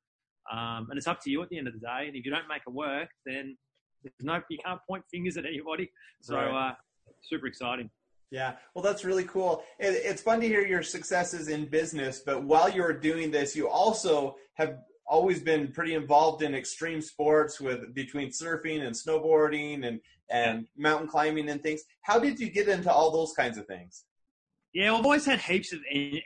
um, 0.50 0.88
and 0.90 0.96
it's 0.96 1.06
up 1.06 1.20
to 1.22 1.30
you 1.30 1.42
at 1.42 1.48
the 1.48 1.58
end 1.58 1.68
of 1.68 1.74
the 1.74 1.80
day. 1.80 2.06
And 2.06 2.16
if 2.16 2.24
you 2.24 2.30
don't 2.30 2.48
make 2.48 2.62
it 2.66 2.72
work, 2.72 3.08
then 3.26 3.56
there's 4.02 4.12
no 4.22 4.40
you 4.48 4.58
can't 4.64 4.80
point 4.88 5.04
fingers 5.10 5.36
at 5.36 5.44
anybody. 5.46 5.90
So 6.22 6.36
uh, 6.36 6.74
super 7.22 7.46
exciting. 7.46 7.90
Yeah, 8.30 8.54
well, 8.74 8.84
that's 8.84 9.04
really 9.04 9.24
cool. 9.24 9.64
it's 9.80 10.22
fun 10.22 10.40
to 10.40 10.46
hear 10.46 10.64
your 10.64 10.84
successes 10.84 11.48
in 11.48 11.66
business, 11.66 12.22
but 12.24 12.44
while 12.44 12.70
you're 12.70 12.92
doing 12.92 13.32
this, 13.32 13.56
you 13.56 13.68
also 13.68 14.36
have 14.54 14.78
always 15.10 15.42
been 15.42 15.72
pretty 15.72 15.94
involved 15.94 16.42
in 16.42 16.54
extreme 16.54 17.02
sports 17.02 17.60
with 17.60 17.92
between 17.94 18.28
surfing 18.30 18.86
and 18.86 18.94
snowboarding 18.94 19.86
and 19.86 20.00
and 20.30 20.66
mountain 20.76 21.08
climbing 21.08 21.50
and 21.50 21.62
things. 21.62 21.82
How 22.02 22.18
did 22.20 22.38
you 22.38 22.48
get 22.48 22.68
into 22.68 22.90
all 22.90 23.10
those 23.10 23.32
kinds 23.32 23.58
of 23.58 23.66
things? 23.66 24.04
Yeah, 24.72 24.94
I've 24.94 25.04
always 25.04 25.26
had 25.26 25.40
heaps 25.40 25.72
of 25.72 25.80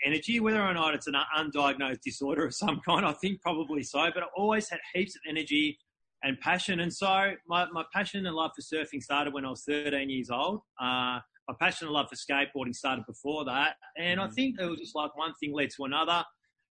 energy, 0.05 0.39
whether 0.39 0.61
or 0.63 0.75
not 0.75 0.95
it's 0.95 1.07
an 1.07 1.15
undiagnosed 1.35 2.03
disorder 2.03 2.45
of 2.45 2.55
some 2.55 2.81
kind. 2.87 3.07
I 3.07 3.13
think 3.13 3.41
probably 3.41 3.83
so, 3.83 4.11
but 4.13 4.23
I 4.23 4.27
always 4.37 4.69
had 4.69 4.81
heaps 4.93 5.17
of 5.17 5.23
energy 5.27 5.79
and 6.23 6.39
passion. 6.41 6.81
And 6.81 6.93
so 6.93 7.33
my, 7.49 7.67
my 7.73 7.85
passion 7.95 8.27
and 8.27 8.37
love 8.37 8.51
for 8.55 8.61
surfing 8.63 9.03
started 9.03 9.33
when 9.33 9.47
I 9.47 9.51
was 9.51 9.63
13 9.67 10.11
years 10.11 10.29
old. 10.29 10.61
Uh, 10.79 11.21
my 11.49 11.55
passionate 11.59 11.93
love 11.93 12.09
for 12.11 12.17
skateboarding 12.17 12.75
started 12.75 13.07
before 13.07 13.47
that. 13.47 13.77
And 13.99 14.21
I 14.21 14.27
Mhm. 14.27 14.35
think 14.35 14.61
it 14.61 14.67
was 14.67 14.79
just 14.79 14.95
like 14.95 15.17
one 15.17 15.33
thing 15.41 15.55
led 15.55 15.71
to 15.77 15.85
another. 15.85 16.23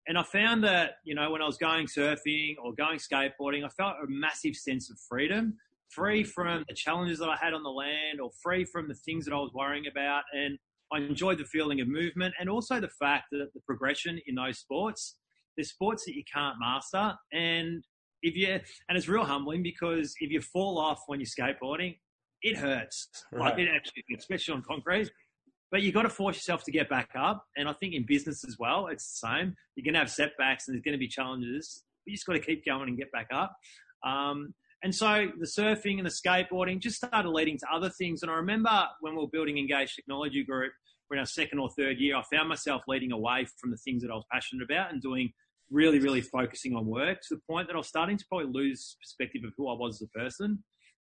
And 0.08 0.18
I 0.18 0.22
found 0.24 0.64
that, 0.64 0.96
you 1.04 1.14
know, 1.14 1.30
when 1.30 1.42
I 1.42 1.46
was 1.46 1.58
going 1.58 1.86
surfing 1.86 2.56
or 2.62 2.74
going 2.74 2.98
skateboarding, 2.98 3.64
I 3.64 3.68
felt 3.68 3.94
a 4.02 4.06
massive 4.08 4.56
sense 4.56 4.90
of 4.90 4.98
freedom, 5.08 5.56
free 5.90 6.24
from 6.24 6.64
the 6.68 6.74
challenges 6.74 7.18
that 7.20 7.28
I 7.28 7.36
had 7.36 7.54
on 7.54 7.62
the 7.62 7.70
land 7.70 8.20
or 8.20 8.30
free 8.42 8.64
from 8.64 8.88
the 8.88 8.94
things 8.94 9.24
that 9.26 9.34
I 9.34 9.38
was 9.38 9.52
worrying 9.54 9.86
about. 9.86 10.24
And 10.32 10.58
I 10.92 10.98
enjoyed 10.98 11.38
the 11.38 11.44
feeling 11.44 11.80
of 11.80 11.88
movement 11.88 12.34
and 12.40 12.50
also 12.50 12.80
the 12.80 12.88
fact 12.88 13.26
that 13.32 13.50
the 13.54 13.60
progression 13.60 14.20
in 14.26 14.34
those 14.34 14.58
sports, 14.58 15.16
there's 15.56 15.70
sports 15.70 16.04
that 16.06 16.14
you 16.16 16.24
can't 16.32 16.56
master. 16.58 17.14
And 17.32 17.84
if 18.22 18.36
you, 18.36 18.48
and 18.48 18.98
it's 18.98 19.08
real 19.08 19.24
humbling 19.24 19.62
because 19.62 20.14
if 20.20 20.30
you 20.30 20.40
fall 20.40 20.78
off 20.78 21.02
when 21.06 21.20
you're 21.20 21.26
skateboarding, 21.26 21.96
it 22.42 22.56
hurts. 22.56 23.08
Like 23.32 23.54
Right. 23.54 23.60
it 23.60 23.68
actually, 23.74 24.04
especially 24.18 24.54
on 24.54 24.62
concrete. 24.62 25.10
But 25.72 25.82
you've 25.82 25.94
got 25.94 26.02
to 26.02 26.10
force 26.10 26.36
yourself 26.36 26.62
to 26.64 26.70
get 26.70 26.88
back 26.88 27.08
up. 27.18 27.44
And 27.56 27.68
I 27.68 27.72
think 27.72 27.94
in 27.94 28.04
business 28.06 28.44
as 28.46 28.56
well, 28.58 28.86
it's 28.88 29.18
the 29.18 29.26
same. 29.26 29.54
You're 29.74 29.84
going 29.84 29.94
to 29.94 30.00
have 30.00 30.10
setbacks 30.10 30.68
and 30.68 30.74
there's 30.74 30.84
going 30.84 30.92
to 30.92 30.98
be 30.98 31.08
challenges. 31.08 31.82
You 32.04 32.14
just 32.14 32.26
got 32.26 32.34
to 32.34 32.40
keep 32.40 32.64
going 32.64 32.88
and 32.88 32.98
get 32.98 33.10
back 33.10 33.28
up. 33.32 33.56
Um, 34.04 34.54
and 34.84 34.94
so 34.94 35.28
the 35.38 35.46
surfing 35.46 35.98
and 35.98 36.06
the 36.06 36.10
skateboarding 36.10 36.78
just 36.78 36.96
started 36.96 37.30
leading 37.30 37.56
to 37.58 37.66
other 37.72 37.88
things. 37.88 38.22
And 38.22 38.30
I 38.30 38.34
remember 38.34 38.86
when 39.00 39.14
we 39.14 39.22
were 39.22 39.30
building 39.32 39.56
Engaged 39.56 39.94
Technology 39.96 40.44
Group, 40.44 40.72
we're 41.08 41.16
in 41.16 41.20
our 41.20 41.26
second 41.26 41.58
or 41.58 41.70
third 41.70 41.98
year, 41.98 42.16
I 42.16 42.22
found 42.30 42.48
myself 42.48 42.82
leading 42.88 43.12
away 43.12 43.46
from 43.58 43.70
the 43.70 43.76
things 43.78 44.02
that 44.02 44.10
I 44.10 44.14
was 44.14 44.24
passionate 44.32 44.64
about 44.64 44.92
and 44.92 45.00
doing 45.00 45.32
really, 45.70 46.00
really 46.00 46.20
focusing 46.20 46.74
on 46.74 46.86
work 46.86 47.20
to 47.28 47.34
the 47.34 47.40
point 47.48 47.68
that 47.68 47.74
I 47.74 47.78
was 47.78 47.88
starting 47.88 48.18
to 48.18 48.24
probably 48.28 48.48
lose 48.52 48.96
perspective 49.00 49.42
of 49.46 49.52
who 49.56 49.68
I 49.68 49.74
was 49.74 50.02
as 50.02 50.08
a 50.08 50.18
person. 50.18 50.62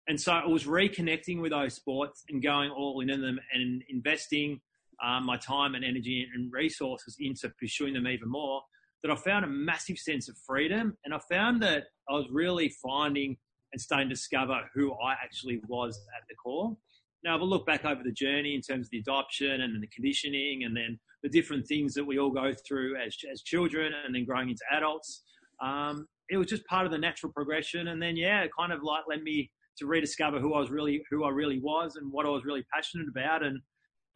And 0.08 0.20
so 0.20 0.38
it 0.38 0.48
was 0.48 0.66
reconnecting 0.66 1.42
with 1.42 1.52
those 1.52 1.74
sports 1.74 2.24
and 2.30 2.42
going 2.42 2.70
all 2.70 3.02
in 3.02 3.10
in 3.10 3.22
them 3.22 3.40
and 3.54 3.84
investing 3.90 4.62
um, 5.04 5.26
my 5.26 5.38
time 5.38 5.76
and 5.76 5.84
energy 5.84 6.28
and 6.34 6.52
resources 6.52 7.18
into 7.20 7.50
pursuing 7.60 7.94
them 7.94 8.08
even 8.08 8.30
more. 8.30 8.62
That 9.04 9.12
I 9.12 9.16
found 9.18 9.46
a 9.46 9.48
massive 9.48 10.00
sense 10.00 10.30
of 10.30 10.36
freedom, 10.48 10.98
and 11.06 11.14
I 11.14 11.20
found 11.30 11.62
that 11.62 11.84
I 12.10 12.14
was 12.14 12.26
really 12.32 12.70
finding 12.70 13.38
and 13.72 13.80
starting 13.80 14.10
to 14.10 14.16
discover 14.16 14.62
who 14.74 14.94
I 14.94 15.14
actually 15.14 15.62
was 15.68 15.96
at 16.18 16.24
the 16.28 16.36
core. 16.36 16.76
Now, 17.24 17.36
if 17.36 17.42
I 17.42 17.46
look 17.46 17.66
back 17.66 17.86
over 17.86 18.02
the 18.04 18.12
journey 18.12 18.56
in 18.56 18.62
terms 18.62 18.88
of 18.88 18.92
the 18.92 19.00
adoption 19.00 19.62
and 19.62 19.82
the 19.82 19.88
conditioning 19.88 20.64
and 20.64 20.76
then 20.76 21.00
the 21.24 21.30
different 21.30 21.68
things 21.68 21.94
that 21.96 22.04
we 22.04 22.18
all 22.18 22.30
go 22.30 22.54
through 22.68 22.96
as, 22.98 23.16
as 23.32 23.42
children 23.42 23.94
and 24.06 24.16
then 24.16 24.26
growing 24.26 24.50
into 24.50 24.64
adults, 24.72 25.24
um, 25.62 26.08
it 26.30 26.38
was 26.38 26.48
just 26.48 26.66
part 26.66 26.86
of 26.86 26.92
the 26.92 26.98
natural 26.98 27.32
progression. 27.32 27.90
And 27.90 28.02
then, 28.02 28.16
yeah, 28.16 28.42
it 28.42 28.52
kind 28.58 28.72
of 28.72 28.82
like 28.82 29.04
led 29.10 29.24
me 29.24 29.52
to 29.78 29.86
rediscover 29.86 30.40
who 30.40 30.54
I 30.54 30.60
was 30.60 30.70
really, 30.70 31.04
who 31.10 31.24
I 31.24 31.30
really 31.30 31.60
was 31.60 31.96
and 31.96 32.12
what 32.12 32.26
I 32.26 32.30
was 32.30 32.46
really 32.46 32.66
passionate 32.74 33.08
about. 33.10 33.44
And 33.44 33.60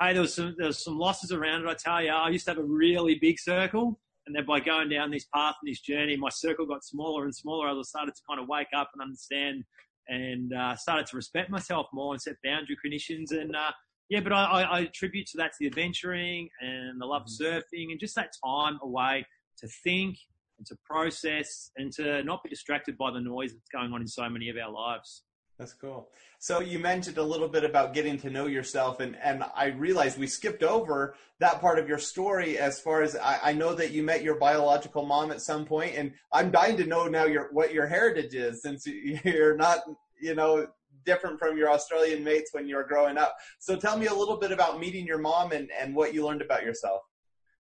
hey, 0.02 0.14
there 0.14 0.22
was 0.22 0.34
some, 0.34 0.56
there 0.58 0.68
was 0.68 0.84
some 0.84 0.98
losses 0.98 1.32
around 1.32 1.64
it. 1.64 1.68
I 1.68 1.74
tell 1.74 2.04
you, 2.04 2.12
I 2.12 2.30
used 2.30 2.46
to 2.46 2.52
have 2.52 2.60
a 2.60 2.64
really 2.64 3.16
big 3.16 3.40
circle. 3.40 4.00
And 4.28 4.36
then 4.36 4.46
by 4.46 4.60
going 4.60 4.90
down 4.90 5.10
this 5.10 5.26
path 5.34 5.56
and 5.62 5.72
this 5.72 5.82
journey, 5.82 6.16
my 6.16 6.30
circle 6.30 6.66
got 6.66 6.84
smaller 6.84 7.24
and 7.24 7.34
smaller 7.34 7.68
as 7.68 7.78
I 7.80 7.82
started 7.82 8.16
to 8.16 8.22
kind 8.30 8.40
of 8.40 8.48
wake 8.48 8.68
up 8.76 8.92
and 8.94 9.02
understand 9.02 9.64
and 10.08 10.54
uh, 10.54 10.76
started 10.76 11.08
to 11.08 11.16
respect 11.16 11.50
myself 11.50 11.88
more 11.94 12.14
and 12.14 12.22
set 12.22 12.36
boundary 12.44 12.78
conditions. 12.82 13.32
And 13.32 13.56
uh, 13.56 13.72
yeah, 14.10 14.22
but 14.22 14.34
I, 14.34 14.44
I, 14.44 14.62
I 14.62 14.80
attribute 14.82 15.28
to 15.28 15.38
that 15.38 15.54
to 15.54 15.58
the 15.60 15.68
adventuring 15.68 16.50
and 16.62 17.00
the 17.00 17.06
love 17.06 17.24
of 17.24 17.28
surfing 17.28 17.92
and 17.92 18.00
just 18.00 18.16
that 18.16 18.32
time 18.44 18.78
away 18.82 19.26
to 19.60 19.68
think 19.84 20.18
and 20.58 20.66
to 20.68 20.76
process 20.84 21.72
and 21.78 21.92
to 21.94 22.24
not 22.24 22.44
be 22.44 22.50
distracted 22.50 22.98
by 22.98 23.12
the 23.12 23.20
noise 23.20 23.54
that's 23.54 23.70
going 23.72 23.94
on 23.94 24.02
in 24.02 24.08
so 24.08 24.30
many 24.30 24.50
of 24.50 24.58
our 24.58 24.72
lives. 24.72 25.24
That's 25.60 25.74
cool. 25.74 26.08
So 26.40 26.62
you 26.62 26.80
mentioned 26.80 27.18
a 27.18 27.24
little 27.24 27.50
bit 27.50 27.66
about 27.66 27.94
getting 27.94 28.18
to 28.20 28.30
know 28.30 28.48
yourself, 28.48 29.02
and, 29.02 29.18
and 29.22 29.44
I 29.54 29.66
realized 29.68 30.18
we 30.18 30.26
skipped 30.26 30.64
over 30.64 31.16
that 31.40 31.60
part 31.60 31.78
of 31.78 31.90
your 31.90 31.98
story 31.98 32.58
as 32.58 32.80
far 32.80 33.02
as 33.02 33.18
I, 33.18 33.40
I 33.44 33.54
know 33.54 33.76
that 33.76 33.92
you 33.92 34.02
met 34.02 34.24
your 34.24 34.36
biological 34.36 35.06
mom 35.06 35.32
at 35.32 35.42
some 35.42 35.66
point, 35.66 35.96
and 35.98 36.14
I'm 36.32 36.50
dying 36.50 36.78
to 36.78 36.86
know 36.86 37.08
now 37.08 37.26
your 37.26 37.50
what 37.52 37.74
your 37.74 37.88
heritage 37.88 38.34
is 38.36 38.62
since 38.62 38.88
you're 39.26 39.58
not, 39.58 39.80
you 40.22 40.34
know, 40.34 40.66
different 41.06 41.38
from 41.38 41.58
your 41.58 41.70
Australian 41.70 42.24
mates 42.24 42.54
when 42.54 42.66
you 42.66 42.78
were 42.78 42.86
growing 42.86 43.18
up. 43.18 43.36
So 43.60 43.76
tell 43.76 43.98
me 43.98 44.06
a 44.06 44.14
little 44.14 44.38
bit 44.38 44.54
about 44.54 44.80
meeting 44.80 45.06
your 45.06 45.18
mom 45.18 45.52
and, 45.52 45.70
and 45.78 45.94
what 45.94 46.14
you 46.14 46.26
learned 46.26 46.42
about 46.42 46.64
yourself. 46.64 47.02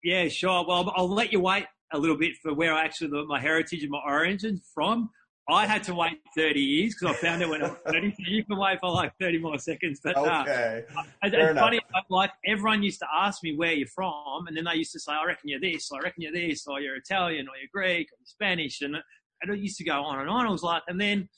Yeah, 0.05 0.29
sure. 0.29 0.65
Well, 0.69 0.93
I'll 0.95 1.13
let 1.13 1.33
you 1.33 1.41
wait 1.41 1.67
a 1.93 1.99
little 1.99 2.17
bit 2.17 2.37
for 2.41 2.55
where 2.55 2.73
I 2.73 2.85
actually 2.85 3.11
my 3.27 3.41
heritage 3.41 3.83
and 3.83 3.91
my 3.91 4.03
origin 4.07 4.61
from. 4.73 5.11
I 5.51 5.67
had 5.67 5.83
to 5.85 5.95
wait 5.95 6.21
30 6.37 6.61
years 6.61 6.95
because 6.95 7.17
I 7.17 7.27
found 7.27 7.43
out 7.43 7.49
when 7.49 7.63
I 7.63 7.69
was 7.69 7.79
30. 7.91 8.11
So 8.13 8.17
you 8.27 8.45
can 8.45 8.59
wait 8.59 8.81
for 8.81 8.91
like 8.91 9.13
30 9.19 9.39
more 9.39 9.59
seconds. 9.59 10.01
But 10.05 10.17
uh, 10.17 10.45
Okay. 10.47 10.85
it's 11.23 11.35
Fair 11.35 11.51
it's 11.51 11.59
funny, 11.59 11.81
like 12.11 12.31
everyone 12.45 12.83
used 12.83 12.99
to 13.01 13.07
ask 13.19 13.43
me 13.43 13.57
where 13.57 13.73
you're 13.73 13.89
from, 13.89 14.47
and 14.47 14.57
then 14.57 14.65
they 14.65 14.75
used 14.75 14.93
to 14.93 15.01
say, 15.01 15.13
"I 15.13 15.25
reckon 15.25 15.49
you're 15.49 15.61
this," 15.61 15.91
"I 15.93 15.99
reckon 15.99 16.23
you're 16.23 16.33
this," 16.33 16.67
or 16.67 16.81
"You're 16.81 16.97
Italian," 16.97 17.49
or 17.49 17.57
"You're 17.57 17.69
Greek," 17.73 18.09
or 18.13 18.17
"You're 18.19 18.27
Spanish," 18.27 18.83
and 18.83 18.97
and 18.97 19.51
it 19.51 19.59
used 19.59 19.79
to 19.79 19.85
go 19.85 20.03
on 20.03 20.21
and 20.21 20.29
on. 20.29 20.47
I 20.47 20.51
was 20.51 20.63
like, 20.63 20.83
and 20.89 21.01
then 21.01 21.29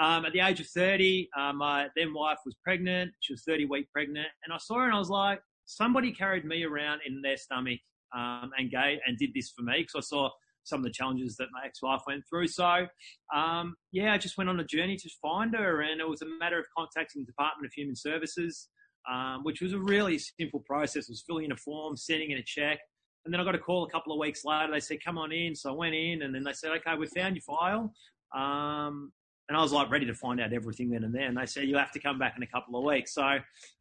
um, 0.00 0.24
at 0.24 0.32
the 0.32 0.40
age 0.40 0.60
of 0.60 0.66
30, 0.66 1.28
uh, 1.38 1.52
my 1.52 1.88
then 1.96 2.12
wife 2.12 2.38
was 2.44 2.54
pregnant. 2.64 3.12
She 3.20 3.32
was 3.32 3.44
30 3.44 3.66
week 3.66 3.90
pregnant, 3.92 4.28
and 4.44 4.52
I 4.52 4.58
saw 4.58 4.76
her 4.76 4.84
and 4.86 4.94
I 4.94 4.98
was 4.98 5.10
like, 5.10 5.40
somebody 5.64 6.12
carried 6.12 6.44
me 6.44 6.64
around 6.64 7.00
in 7.06 7.22
their 7.22 7.36
stomach 7.36 7.78
um, 8.14 8.50
and 8.58 8.70
gave 8.70 8.98
and 9.06 9.16
did 9.18 9.30
this 9.34 9.50
for 9.50 9.62
me 9.62 9.78
because 9.78 9.94
I 9.96 10.00
saw 10.00 10.30
some 10.64 10.80
of 10.80 10.84
the 10.84 10.90
challenges 10.90 11.36
that 11.36 11.48
my 11.52 11.64
ex-wife 11.64 12.02
went 12.06 12.24
through. 12.28 12.48
So, 12.48 12.86
um, 13.34 13.74
yeah, 13.92 14.12
I 14.12 14.18
just 14.18 14.36
went 14.36 14.50
on 14.50 14.58
a 14.60 14.64
journey 14.64 14.96
to 14.96 15.10
find 15.22 15.54
her, 15.54 15.82
and 15.82 16.00
it 16.00 16.08
was 16.08 16.22
a 16.22 16.26
matter 16.38 16.58
of 16.58 16.66
contacting 16.76 17.22
the 17.22 17.26
Department 17.26 17.66
of 17.66 17.72
Human 17.72 17.96
Services, 17.96 18.68
um, 19.10 19.44
which 19.44 19.60
was 19.60 19.72
a 19.72 19.78
really 19.78 20.18
simple 20.18 20.60
process. 20.66 21.08
It 21.08 21.12
was 21.12 21.24
filling 21.26 21.44
in 21.44 21.52
a 21.52 21.56
form, 21.56 21.96
sending 21.96 22.30
in 22.30 22.38
a 22.38 22.42
check, 22.42 22.80
and 23.24 23.32
then 23.32 23.40
I 23.40 23.44
got 23.44 23.54
a 23.54 23.58
call 23.58 23.84
a 23.84 23.90
couple 23.90 24.12
of 24.12 24.18
weeks 24.18 24.44
later. 24.44 24.72
They 24.72 24.80
said, 24.80 24.98
"Come 25.04 25.18
on 25.18 25.32
in." 25.32 25.54
So 25.54 25.70
I 25.70 25.76
went 25.76 25.94
in, 25.94 26.22
and 26.22 26.34
then 26.34 26.44
they 26.44 26.52
said, 26.52 26.72
"Okay, 26.72 26.96
we 26.96 27.06
found 27.06 27.36
your 27.36 27.42
file." 27.42 27.94
Um, 28.34 29.12
and 29.48 29.58
I 29.58 29.60
was 29.60 29.72
like 29.72 29.90
ready 29.90 30.06
to 30.06 30.14
find 30.14 30.40
out 30.40 30.52
everything 30.52 30.90
then 30.90 31.04
and 31.04 31.14
there. 31.14 31.26
And 31.26 31.36
they 31.36 31.44
said, 31.44 31.64
you'll 31.64 31.78
have 31.78 31.92
to 31.92 32.00
come 32.00 32.18
back 32.18 32.34
in 32.36 32.42
a 32.42 32.46
couple 32.46 32.78
of 32.78 32.84
weeks. 32.84 33.14
So 33.14 33.22
I 33.22 33.36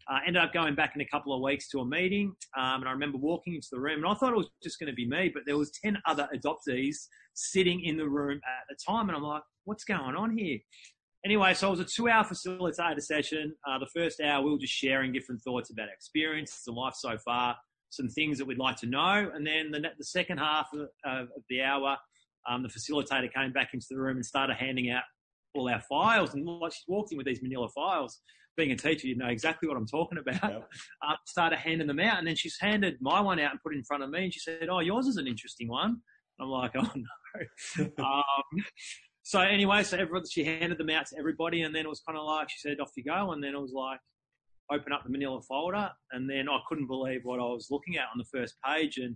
uh, 0.10 0.20
ended 0.28 0.44
up 0.44 0.54
going 0.54 0.76
back 0.76 0.94
in 0.96 1.02
a 1.02 1.06
couple 1.06 1.34
of 1.34 1.42
weeks 1.42 1.70
to 1.70 1.80
a 1.80 1.86
meeting. 1.86 2.36
Um, 2.58 2.82
and 2.82 2.90
I 2.90 2.92
remember 2.92 3.18
walking 3.18 3.56
into 3.56 3.70
the 3.72 3.80
room 3.80 4.04
and 4.04 4.06
I 4.06 4.14
thought 4.16 4.34
it 4.34 4.38
was 4.38 4.50
just 4.62 4.78
going 4.78 4.90
to 4.90 4.96
be 4.96 5.08
me, 5.08 5.32
but 5.34 5.44
there 5.46 5.58
was 5.58 5.72
10 5.84 5.98
other 6.06 6.28
adoptees 6.36 7.08
sitting 7.34 7.82
in 7.86 7.96
the 7.96 8.08
room 8.08 8.42
at 8.44 8.68
the 8.70 8.76
time. 8.86 9.08
And 9.08 9.16
I'm 9.16 9.24
like, 9.24 9.44
what's 9.64 9.86
going 9.86 10.16
on 10.16 10.38
here? 10.38 10.60
Anyway, 11.26 11.54
so 11.54 11.70
it 11.70 11.72
was 11.72 11.80
a 11.80 11.86
two 11.86 12.10
hour 12.10 12.26
facilitator 12.26 13.02
session. 13.02 13.56
Uh, 13.66 13.80
the 13.80 13.88
first 13.96 14.20
hour, 14.20 14.44
we 14.44 14.52
were 14.52 14.58
just 14.58 14.74
sharing 14.74 15.14
different 15.14 15.42
thoughts 15.42 15.70
about 15.70 15.88
our 15.88 15.94
experiences 15.94 16.64
and 16.68 16.76
life 16.76 16.96
so 16.98 17.18
far, 17.20 17.56
some 17.90 18.10
things 18.10 18.38
that 18.38 18.46
we'd 18.46 18.58
like 18.58 18.76
to 18.76 18.88
know. 18.88 19.32
And 19.34 19.48
then 19.48 19.72
the, 19.72 19.80
the 19.98 20.04
second 20.04 20.40
half 20.40 20.68
of, 20.74 20.90
of 21.06 21.30
the 21.50 21.62
hour, 21.62 21.96
um, 22.50 22.62
the 22.62 22.68
facilitator 22.68 23.34
came 23.34 23.54
back 23.54 23.70
into 23.74 23.86
the 23.90 23.98
room 23.98 24.18
and 24.18 24.26
started 24.26 24.58
handing 24.58 24.92
out 24.92 25.04
all 25.54 25.70
our 25.70 25.82
files. 25.82 26.34
And 26.34 26.46
like 26.46 26.74
she 26.74 26.82
walked 26.88 27.12
in 27.12 27.18
with 27.18 27.28
these 27.28 27.42
manila 27.42 27.70
files. 27.70 28.20
Being 28.56 28.72
a 28.72 28.76
teacher, 28.76 29.08
you 29.08 29.16
know 29.16 29.28
exactly 29.28 29.68
what 29.68 29.78
I'm 29.78 29.88
talking 29.88 30.20
about. 30.20 30.44
Yep. 30.44 30.70
Uh, 31.02 31.16
started 31.26 31.58
handing 31.58 31.88
them 31.88 32.00
out. 32.00 32.20
And 32.20 32.28
then 32.28 32.36
she's 32.36 32.58
handed 32.60 32.98
my 33.02 33.20
one 33.20 33.40
out 33.40 33.52
and 33.52 33.60
put 33.64 33.74
it 33.74 33.78
in 33.78 33.84
front 33.84 34.04
of 34.04 34.12
me. 34.12 34.26
And 34.26 34.34
she 34.34 34.40
said, 34.40 34.68
Oh, 34.70 34.80
yours 34.80 35.08
is 35.08 35.18
an 35.18 35.28
interesting 35.28 35.70
one. 35.70 35.98
I'm 36.40 36.50
like, 36.50 36.72
Oh, 36.78 36.92
no. 36.96 37.90
um, 38.04 38.64
so 39.24 39.40
anyway, 39.40 39.82
so 39.82 39.98
everybody, 39.98 40.26
she 40.30 40.44
handed 40.44 40.78
them 40.78 40.92
out 40.92 41.08
to 41.08 41.18
everybody. 41.18 41.64
And 41.64 41.74
then 41.74 41.86
it 41.86 41.90
was 41.90 42.02
kind 42.08 42.18
of 42.18 42.26
like, 42.26 42.50
she 42.52 42.60
said, 42.60 42.80
Off 42.80 42.92
you 42.96 43.04
go. 43.04 43.32
And 43.32 43.44
then 43.44 43.56
it 43.56 43.60
was 43.62 43.74
like, 43.74 44.00
open 44.72 44.94
up 44.94 45.04
the 45.04 45.10
manila 45.10 45.42
folder. 45.42 45.90
And 46.12 46.30
then 46.30 46.48
I 46.48 46.60
couldn't 46.70 46.88
believe 46.88 47.22
what 47.24 47.40
I 47.40 47.44
was 47.44 47.68
looking 47.72 47.98
at 47.98 48.08
on 48.14 48.18
the 48.18 48.40
first 48.40 48.56
page. 48.66 48.98
And, 48.98 49.16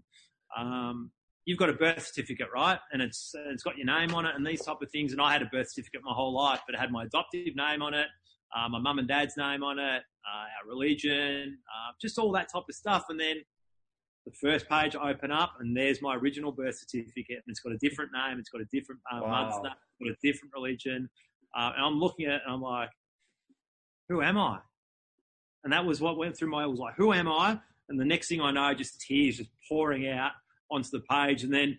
um, 0.57 1.11
you've 1.47 1.57
got 1.57 1.69
a 1.69 1.73
birth 1.73 2.05
certificate, 2.05 2.49
right? 2.53 2.77
And 2.91 3.01
it's 3.01 3.33
it's 3.47 3.63
got 3.63 3.77
your 3.77 3.85
name 3.85 4.13
on 4.13 4.25
it 4.25 4.35
and 4.35 4.45
these 4.45 4.61
type 4.61 4.81
of 4.81 4.91
things. 4.91 5.13
And 5.13 5.21
I 5.21 5.31
had 5.31 5.41
a 5.41 5.45
birth 5.45 5.69
certificate 5.69 6.01
my 6.03 6.13
whole 6.13 6.33
life, 6.33 6.59
but 6.67 6.75
it 6.75 6.77
had 6.77 6.91
my 6.91 7.05
adoptive 7.05 7.55
name 7.55 7.81
on 7.81 7.93
it, 7.93 8.07
uh, 8.55 8.67
my 8.67 8.79
mum 8.79 8.99
and 8.99 9.07
dad's 9.07 9.37
name 9.37 9.63
on 9.63 9.79
it, 9.79 10.03
uh, 10.03 10.45
our 10.59 10.67
religion, 10.67 11.57
uh, 11.73 11.93
just 12.01 12.19
all 12.19 12.33
that 12.33 12.51
type 12.53 12.65
of 12.67 12.75
stuff. 12.75 13.05
And 13.07 13.17
then 13.17 13.37
the 14.25 14.33
first 14.33 14.67
page 14.67 14.93
I 14.97 15.09
open 15.09 15.31
up, 15.31 15.53
and 15.61 15.75
there's 15.75 16.01
my 16.01 16.17
original 16.17 16.51
birth 16.51 16.79
certificate, 16.79 17.37
and 17.37 17.43
it's 17.47 17.61
got 17.61 17.71
a 17.71 17.77
different 17.77 18.11
name, 18.11 18.39
it's 18.39 18.49
got 18.49 18.59
a 18.59 18.65
different 18.65 18.99
uh, 19.09 19.21
Wow. 19.21 19.29
mother's 19.29 19.63
name, 19.63 19.73
it's 19.73 20.03
got 20.03 20.09
a 20.11 20.17
different 20.21 20.53
religion. 20.53 21.09
Uh, 21.57 21.71
and 21.77 21.85
I'm 21.85 21.97
looking 21.97 22.25
at 22.25 22.33
it, 22.33 22.41
and 22.45 22.55
I'm 22.55 22.61
like, 22.61 22.89
who 24.09 24.21
am 24.21 24.37
I? 24.37 24.59
And 25.63 25.71
that 25.71 25.85
was 25.85 26.01
what 26.01 26.17
went 26.17 26.37
through 26.37 26.49
my. 26.49 26.63
I 26.63 26.65
was 26.65 26.79
like, 26.79 26.95
who 26.95 27.13
am 27.13 27.29
I? 27.29 27.57
And 27.87 27.97
the 27.97 28.05
next 28.05 28.27
thing 28.27 28.41
I 28.41 28.51
know, 28.51 28.73
just 28.73 28.99
tears 28.99 29.37
just 29.37 29.49
pouring 29.69 30.09
out 30.09 30.31
onto 30.71 30.89
the 30.91 31.01
page. 31.09 31.43
And 31.43 31.53
then 31.53 31.77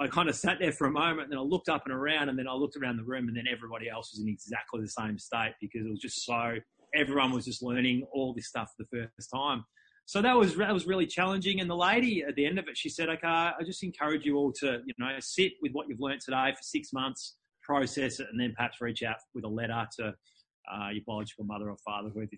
I 0.00 0.08
kind 0.08 0.28
of 0.28 0.34
sat 0.34 0.58
there 0.58 0.72
for 0.72 0.86
a 0.86 0.90
moment 0.90 1.24
and 1.24 1.32
then 1.32 1.38
I 1.38 1.42
looked 1.42 1.68
up 1.68 1.82
and 1.84 1.94
around 1.94 2.30
and 2.30 2.38
then 2.38 2.48
I 2.48 2.54
looked 2.54 2.76
around 2.76 2.96
the 2.96 3.04
room 3.04 3.28
and 3.28 3.36
then 3.36 3.44
everybody 3.50 3.88
else 3.88 4.12
was 4.12 4.22
in 4.22 4.28
exactly 4.28 4.80
the 4.80 4.88
same 4.88 5.18
state 5.18 5.52
because 5.60 5.84
it 5.84 5.90
was 5.90 6.00
just 6.00 6.24
so, 6.24 6.54
everyone 6.94 7.32
was 7.32 7.44
just 7.44 7.62
learning 7.62 8.06
all 8.12 8.32
this 8.34 8.48
stuff 8.48 8.70
for 8.76 8.84
the 8.90 9.08
first 9.16 9.30
time. 9.32 9.64
So 10.06 10.22
that 10.22 10.36
was, 10.36 10.56
that 10.56 10.72
was 10.72 10.86
really 10.86 11.06
challenging. 11.06 11.60
And 11.60 11.68
the 11.68 11.76
lady 11.76 12.24
at 12.26 12.34
the 12.34 12.46
end 12.46 12.58
of 12.58 12.66
it, 12.66 12.76
she 12.76 12.88
said, 12.88 13.08
okay, 13.10 13.26
I 13.26 13.62
just 13.64 13.82
encourage 13.84 14.24
you 14.24 14.36
all 14.38 14.52
to, 14.54 14.80
you 14.84 14.94
know, 14.98 15.14
sit 15.20 15.52
with 15.62 15.72
what 15.72 15.88
you've 15.88 16.00
learned 16.00 16.22
today 16.22 16.50
for 16.50 16.62
six 16.62 16.92
months, 16.92 17.36
process 17.62 18.20
it, 18.20 18.26
and 18.30 18.40
then 18.40 18.54
perhaps 18.56 18.80
reach 18.80 19.02
out 19.02 19.16
with 19.34 19.44
a 19.44 19.48
letter 19.48 19.86
to 19.98 20.14
uh, 20.72 20.88
your 20.90 21.02
biological 21.06 21.44
mother 21.44 21.70
or 21.70 21.76
father, 21.84 22.08
whoever 22.08 22.28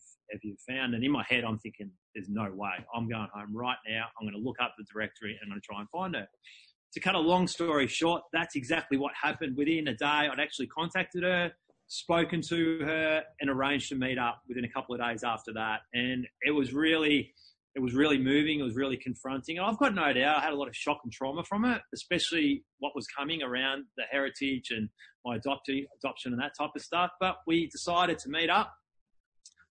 you 0.43 0.57
found. 0.69 0.95
And 0.95 1.05
in 1.05 1.11
my 1.11 1.25
head, 1.29 1.45
I'm 1.45 1.59
thinking, 1.59 1.91
there's 2.15 2.29
no 2.29 2.51
way. 2.53 2.73
I'm 2.95 3.09
going 3.09 3.29
home 3.33 3.57
right 3.57 3.77
now. 3.89 4.07
I'm 4.21 4.27
going 4.27 4.41
to 4.41 4.45
look 4.45 4.57
up 4.63 4.75
the 4.79 4.85
directory 4.93 5.31
and 5.31 5.41
I'm 5.45 5.49
going 5.51 5.61
to 5.61 5.67
try 5.67 5.81
and 5.81 5.89
find 5.91 6.15
her. 6.15 6.27
To 6.95 7.01
cut 7.01 7.15
a 7.15 7.19
long 7.19 7.47
story 7.47 7.87
short, 7.87 8.23
that's 8.33 8.55
exactly 8.55 8.99
what 8.99 9.13
happened. 9.21 9.57
Within 9.57 9.89
a 9.89 9.95
day, 9.95 10.29
I'd 10.31 10.41
actually 10.41 10.67
contacted 10.67 11.23
her, 11.23 11.53
spoken 11.87 12.43
to 12.49 12.81
her, 12.85 13.23
and 13.41 13.49
arranged 13.49 13.89
to 13.89 13.95
meet 13.95 14.19
up 14.19 14.43
within 14.47 14.65
a 14.65 14.69
couple 14.69 14.95
of 14.95 15.01
days 15.01 15.25
after 15.25 15.53
that. 15.55 15.81
And 15.95 16.27
it 16.43 16.51
was 16.51 16.75
really, 16.75 17.33
it 17.75 17.81
was 17.81 17.95
really 17.95 18.19
moving. 18.19 18.61
It 18.61 18.65
was 18.65 18.77
really 18.77 18.97
confronting. 18.97 19.59
I've 19.59 19.79
got 19.79 19.95
no 19.95 20.13
doubt 20.13 20.39
I 20.39 20.41
had 20.41 20.53
a 20.53 20.57
lot 20.57 20.69
of 20.69 20.77
shock 20.77 21.01
and 21.05 21.13
trauma 21.13 21.43
from 21.45 21.65
it, 21.65 21.81
especially 21.95 22.65
what 22.79 22.93
was 22.95 23.07
coming 23.17 23.43
around 23.43 23.85
the 23.97 24.05
heritage 24.11 24.71
and 24.71 24.89
my 25.25 25.39
adoptee, 25.39 25.87
adoption 26.03 26.33
and 26.33 26.43
that 26.43 26.53
type 26.59 26.71
of 26.77 26.83
stuff. 26.83 27.11
But 27.19 27.37
we 27.47 27.69
decided 27.69 28.19
to 28.21 28.29
meet 28.29 28.51
up. 28.51 28.73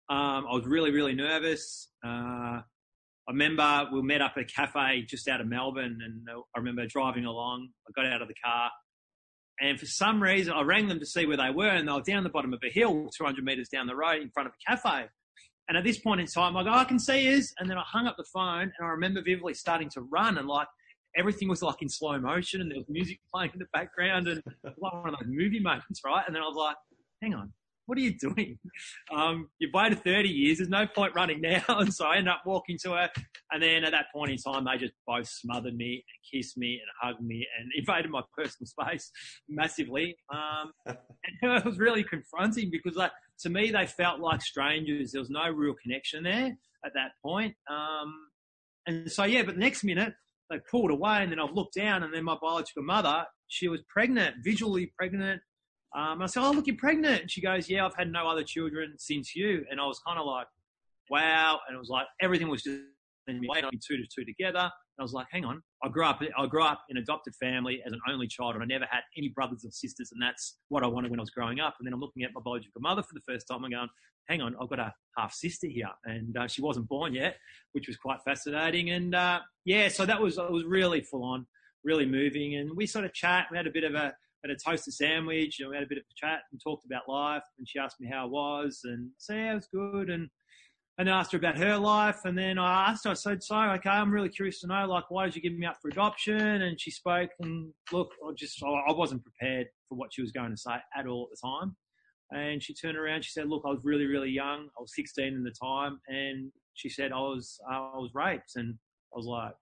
Um, 0.10 0.46
I 0.50 0.54
was 0.54 0.66
really, 0.66 0.92
really 0.92 1.16
nervous. 1.16 1.90
Uh, 2.06 2.62
I 3.30 3.32
remember 3.32 3.88
we 3.92 4.02
met 4.04 4.22
up 4.22 4.34
at 4.38 4.44
a 4.44 4.46
cafe 4.46 5.06
just 5.08 5.28
out 5.28 5.42
of 5.42 5.48
Melbourne, 5.48 6.00
and 6.04 6.28
I 6.30 6.60
remember 6.60 6.86
driving 6.86 7.26
along. 7.26 7.70
I 7.88 7.92
got 7.94 8.12
out 8.12 8.22
of 8.22 8.28
the 8.30 8.36
car, 8.36 8.70
and 9.60 9.80
for 9.80 9.86
some 9.86 10.22
reason, 10.22 10.54
I 10.54 10.62
rang 10.62 10.88
them 10.88 11.00
to 11.00 11.06
see 11.06 11.26
where 11.26 11.36
they 11.36 11.50
were, 11.50 11.68
and 11.68 11.88
they 11.88 11.92
were 11.92 12.02
down 12.02 12.24
the 12.24 12.30
bottom 12.30 12.54
of 12.54 12.60
a 12.64 12.70
hill, 12.72 13.10
200 13.18 13.44
meters 13.44 13.70
down 13.70 13.88
the 13.88 13.96
road, 13.96 14.22
in 14.22 14.30
front 14.30 14.48
of 14.48 14.54
a 14.54 14.72
cafe. 14.72 15.08
And 15.68 15.78
at 15.78 15.84
this 15.84 16.00
point 16.00 16.22
in 16.22 16.28
time, 16.28 16.56
I 16.56 16.64
go, 16.64 16.72
I 16.72 16.86
can 16.86 17.00
see 17.00 17.30
yous. 17.30 17.54
And 17.60 17.70
then 17.70 17.78
I 17.78 17.84
hung 17.86 18.08
up 18.08 18.16
the 18.18 18.24
phone 18.24 18.64
and 18.64 18.82
I 18.82 18.88
remember 18.88 19.22
vividly 19.22 19.54
starting 19.54 19.90
to 19.90 20.02
run 20.02 20.38
and 20.38 20.48
like 20.48 20.68
everything 21.16 21.50
was 21.50 21.62
like 21.62 21.82
in 21.82 21.90
slow 21.90 22.18
motion 22.20 22.62
and 22.62 22.72
there 22.72 22.78
was 22.78 22.88
music 22.90 23.20
playing 23.34 23.52
in 23.54 23.60
the 23.60 23.68
background 23.74 24.28
and 24.28 24.42
like 24.64 24.94
one 24.94 25.14
of 25.14 25.20
those 25.20 25.28
movie 25.28 25.60
moments, 25.60 26.02
right? 26.06 26.24
And 26.26 26.36
then 26.36 26.42
I 26.42 26.46
was 26.46 26.56
like, 26.56 26.76
hang 27.22 27.34
on, 27.34 27.52
what 27.88 27.98
are 27.98 28.02
you 28.02 28.18
doing? 28.18 28.60
Um, 29.10 29.48
you've 29.58 29.74
waited 29.74 30.04
30 30.04 30.28
years. 30.28 30.58
There's 30.58 30.70
no 30.70 30.86
point 30.86 31.16
running 31.16 31.40
now. 31.40 31.64
And 31.70 31.94
so 31.94 32.06
I 32.06 32.18
ended 32.18 32.34
up 32.34 32.42
walking 32.46 32.78
to 32.84 32.92
her. 32.92 33.10
And 33.52 33.64
then 33.64 33.86
at 33.86 33.92
that 33.92 34.08
point 34.14 34.32
in 34.32 34.38
time, 34.38 34.66
they 34.66 34.78
just 34.78 34.94
both 35.08 35.28
smothered 35.28 35.76
me 35.76 35.94
and 35.94 36.42
kissed 36.42 36.58
me 36.58 36.74
and 36.74 36.90
hugged 37.02 37.26
me 37.26 37.48
and 37.58 37.72
invaded 37.76 38.12
my 38.12 38.22
personal 38.38 38.68
space 38.68 39.10
massively. 39.48 40.18
Um, 40.30 40.74
and 40.86 40.98
it 41.42 41.66
was 41.66 41.80
really 41.80 42.04
confronting 42.04 42.70
because 42.70 42.98
like, 42.98 43.12
to 43.42 43.50
me, 43.50 43.72
they 43.72 43.86
felt 43.86 44.20
like 44.20 44.42
strangers. 44.42 45.12
There 45.12 45.22
was 45.22 45.30
no 45.30 45.50
real 45.50 45.76
connection 45.82 46.24
there 46.24 46.58
at 46.86 46.94
that 46.94 47.12
point. 47.24 47.56
Um, 47.70 48.14
and 48.88 49.12
so, 49.12 49.24
yeah, 49.26 49.44
but 49.44 49.56
the 49.56 49.62
next 49.62 49.84
minute, 49.84 50.14
they 50.50 50.58
pulled 50.72 50.92
away 50.92 51.24
and 51.24 51.32
then 51.32 51.40
I've 51.40 51.54
looked 51.54 51.76
down 51.76 52.04
and 52.04 52.14
then 52.14 52.24
my 52.24 52.38
biological 52.42 52.84
mother, 52.84 53.26
she 53.48 53.68
was 53.68 53.82
pregnant, 53.90 54.36
visually 54.44 54.92
pregnant. 54.98 55.42
Um, 55.96 56.22
I 56.22 56.26
said, 56.28 56.44
oh, 56.44 56.52
look, 56.52 56.68
you're 56.68 56.78
pregnant. 56.78 57.22
And 57.24 57.32
she 57.32 57.42
goes, 57.42 57.70
yeah, 57.70 57.86
I've 57.86 57.96
had 57.96 58.12
no 58.12 58.28
other 58.28 58.44
children 58.44 58.94
since 58.98 59.36
you. 59.36 59.66
And 59.70 59.80
I 59.80 59.86
was 59.86 60.00
kind 60.06 60.20
of 60.20 60.26
like, 60.26 60.48
wow. 61.10 61.60
And 61.68 61.76
it 61.76 61.80
was 61.80 61.90
like, 61.90 62.06
everything 62.22 62.50
was 62.50 62.64
just 62.64 62.80
wait 63.28 63.64
on 63.64 63.72
two 63.86 63.98
to 63.98 64.04
two 64.14 64.26
together. 64.26 64.60
And 64.60 65.00
I 65.00 65.04
was 65.04 65.14
like, 65.14 65.28
hang 65.32 65.46
on. 65.46 65.62
I 65.84 65.90
grew 65.90 66.06
up, 66.06 66.22
I 66.38 66.46
grew 66.48 66.64
up 66.64 66.84
in 66.90 66.98
an 66.98 67.04
adopted 67.04 67.36
family 67.36 67.82
as 67.86 67.94
an 67.94 68.00
only 68.10 68.28
child 68.28 68.56
and 68.56 68.64
I 68.64 68.66
never 68.66 68.86
had 68.90 69.02
any 69.16 69.30
brothers 69.30 69.64
or 69.64 69.72
sisters. 69.72 70.12
And 70.12 70.22
that's 70.22 70.58
what 70.70 70.84
I 70.84 70.88
wanted 70.88 71.12
when 71.12 71.20
I 71.20 71.24
was 71.24 71.30
growing 71.30 71.60
up. 71.60 71.76
And 71.80 71.86
then 71.86 71.94
I'm 71.94 72.00
looking 72.00 72.24
at 72.24 72.32
my 72.34 72.42
biological 72.44 72.82
mother 72.82 73.04
for 73.04 73.14
the 73.14 73.22
first 73.28 73.48
time 73.48 73.64
and 73.64 73.74
going, 73.74 73.90
hang 74.28 74.42
on, 74.42 74.56
I've 74.60 74.70
got 74.70 74.80
a 74.80 74.94
half 75.18 75.34
sister 75.34 75.68
here. 75.68 75.90
And 76.06 76.36
uh, 76.36 76.48
she 76.48 76.62
wasn't 76.62 76.90
born 76.90 77.14
yet, 77.14 77.38
which 77.74 77.88
was 77.88 77.96
quite 77.98 78.20
fascinating. 78.26 78.90
And 78.90 79.14
uh, 79.14 79.40
yeah, 79.66 79.88
so 79.88 80.06
that 80.06 80.22
was, 80.22 80.38
it 80.38 80.52
was 80.52 80.66
really 80.66 81.02
full 81.02 81.24
on, 81.24 81.46
really 81.84 82.06
moving. 82.06 82.56
And 82.56 82.76
we 82.76 82.88
sort 82.88 83.06
of 83.06 83.14
chat. 83.14 83.48
We 83.52 83.58
had 83.58 83.68
a 83.68 83.72
bit 83.72 83.84
of 83.84 83.94
a, 83.94 84.14
had 84.44 84.52
a 84.52 84.56
toasted 84.56 84.94
sandwich 84.94 85.60
and 85.60 85.70
we 85.70 85.76
had 85.76 85.84
a 85.84 85.88
bit 85.88 85.98
of 85.98 86.04
a 86.04 86.16
chat 86.16 86.42
and 86.52 86.60
talked 86.62 86.86
about 86.86 87.08
life. 87.08 87.44
And 87.58 87.68
she 87.68 87.80
asked 87.80 88.00
me 88.00 88.10
how 88.12 88.24
I 88.24 88.30
was 88.30 88.82
and 88.84 89.10
said, 89.18 89.38
yeah, 89.38 89.52
it 89.52 89.56
was 89.56 89.68
good. 89.72 90.10
And 90.10 90.30
and 90.98 91.08
asked 91.08 91.32
her 91.32 91.38
about 91.38 91.58
her 91.58 91.78
life. 91.78 92.22
And 92.26 92.38
then 92.38 92.58
I 92.58 92.90
asked 92.90 93.06
her, 93.06 93.12
I 93.12 93.14
said, 93.14 93.44
so, 93.44 93.56
okay, 93.56 93.90
I'm 93.90 94.12
really 94.12 94.30
curious 94.30 94.62
to 94.62 94.68
know, 94.68 94.88
like, 94.88 95.10
why 95.10 95.26
did 95.26 95.36
you 95.36 95.42
give 95.42 95.54
me 95.54 95.66
up 95.66 95.78
for 95.82 95.90
adoption? 95.90 96.40
And 96.40 96.80
she 96.80 96.90
spoke 96.90 97.30
and 97.40 97.72
look, 97.92 98.10
I 98.26 98.32
just, 98.36 98.62
I 98.64 98.92
wasn't 98.92 99.24
prepared 99.24 99.68
for 99.88 99.96
what 99.96 100.14
she 100.14 100.22
was 100.22 100.32
going 100.32 100.52
to 100.52 100.58
say 100.58 100.76
at 100.98 101.08
all 101.08 101.30
at 101.32 101.38
the 101.38 101.48
time. 101.48 101.76
And 102.32 102.62
she 102.62 102.74
turned 102.74 102.98
around, 102.98 103.24
she 103.24 103.32
said, 103.32 103.48
look, 103.48 103.64
I 103.66 103.70
was 103.70 103.82
really, 103.84 104.06
really 104.06 104.32
young. 104.32 104.68
I 104.78 104.82
was 104.82 104.94
16 104.96 105.26
in 105.26 105.44
the 105.44 105.52
time. 105.52 106.00
And 106.08 106.52
she 106.74 106.90
said, 106.90 107.12
I 107.12 107.20
was, 107.20 107.60
uh, 107.72 107.76
I 107.76 107.98
was 107.98 108.12
raped. 108.14 108.54
And 108.56 108.76
I 109.14 109.18
was 109.18 109.28
like, 109.28 109.54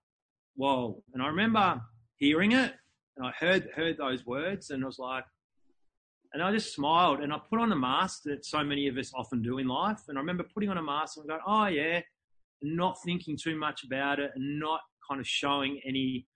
whoa. 0.56 1.02
And 1.12 1.22
I 1.22 1.28
remember 1.28 1.80
hearing 2.16 2.52
it 2.52 2.72
and 3.16 3.26
I 3.26 3.32
heard, 3.38 3.68
heard 3.74 3.98
those 3.98 4.26
words 4.26 4.70
and 4.70 4.82
I 4.82 4.86
was 4.86 4.98
like, 4.98 5.24
and 6.36 6.42
I 6.42 6.52
just 6.52 6.74
smiled 6.74 7.20
and 7.20 7.32
I 7.32 7.38
put 7.48 7.58
on 7.60 7.72
a 7.72 7.76
mask 7.76 8.24
that 8.24 8.44
so 8.44 8.62
many 8.62 8.88
of 8.88 8.98
us 8.98 9.10
often 9.14 9.40
do 9.40 9.56
in 9.56 9.66
life. 9.66 10.02
And 10.06 10.18
I 10.18 10.20
remember 10.20 10.44
putting 10.44 10.68
on 10.68 10.76
a 10.76 10.82
mask 10.82 11.16
and 11.16 11.26
going, 11.26 11.40
oh, 11.46 11.64
yeah, 11.64 12.02
not 12.60 12.98
thinking 13.02 13.38
too 13.42 13.56
much 13.56 13.84
about 13.84 14.20
it 14.20 14.32
and 14.34 14.60
not 14.60 14.80
kind 15.08 15.18
of 15.18 15.26
showing 15.26 15.80
any 15.86 16.26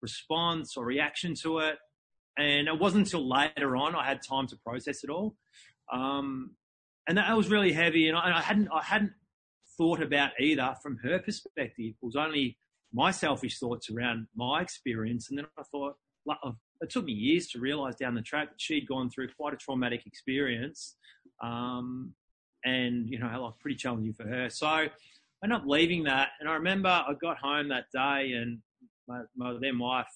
response 0.00 0.78
or 0.78 0.86
reaction 0.86 1.34
to 1.42 1.58
it. 1.58 1.76
And 2.38 2.68
it 2.68 2.78
wasn't 2.78 3.04
until 3.04 3.28
later 3.28 3.76
on 3.76 3.94
I 3.94 4.06
had 4.06 4.20
time 4.26 4.46
to 4.46 4.56
process 4.66 5.04
it 5.04 5.10
all. 5.10 5.36
Um, 5.92 6.52
and 7.06 7.18
that 7.18 7.36
was 7.36 7.48
really 7.48 7.72
heavy. 7.72 8.08
And 8.08 8.16
I, 8.16 8.28
and 8.28 8.34
I 8.34 8.40
hadn't, 8.40 8.68
I 8.72 8.82
hadn't 8.82 9.12
thought 9.76 10.00
about 10.00 10.30
either 10.40 10.74
from 10.82 10.96
her 11.02 11.18
perspective. 11.18 11.74
It 11.78 11.96
was 12.00 12.16
only 12.16 12.56
my 12.94 13.10
selfish 13.10 13.58
thoughts 13.58 13.90
around 13.90 14.26
my 14.34 14.62
experience. 14.62 15.28
And 15.28 15.36
then 15.36 15.44
I 15.58 15.64
thought, 15.70 15.96
it 16.80 16.90
took 16.90 17.04
me 17.04 17.12
years 17.12 17.48
to 17.48 17.60
realize 17.60 17.96
down 17.96 18.14
the 18.14 18.22
track 18.22 18.50
that 18.50 18.60
she'd 18.60 18.88
gone 18.88 19.10
through 19.10 19.28
quite 19.36 19.54
a 19.54 19.56
traumatic 19.56 20.06
experience. 20.06 20.96
Um, 21.42 22.14
and, 22.64 23.08
you 23.08 23.18
know, 23.18 23.26
like 23.42 23.58
pretty 23.60 23.76
challenging 23.76 24.12
for 24.12 24.24
her. 24.24 24.50
So 24.50 24.66
I 24.66 24.90
ended 25.42 25.58
up 25.58 25.64
leaving 25.66 26.04
that. 26.04 26.30
And 26.40 26.48
I 26.48 26.54
remember 26.54 26.88
I 26.88 27.12
got 27.20 27.38
home 27.38 27.68
that 27.68 27.86
day 27.92 28.32
and 28.32 28.58
my, 29.08 29.22
my 29.36 29.56
then 29.60 29.78
wife, 29.78 30.06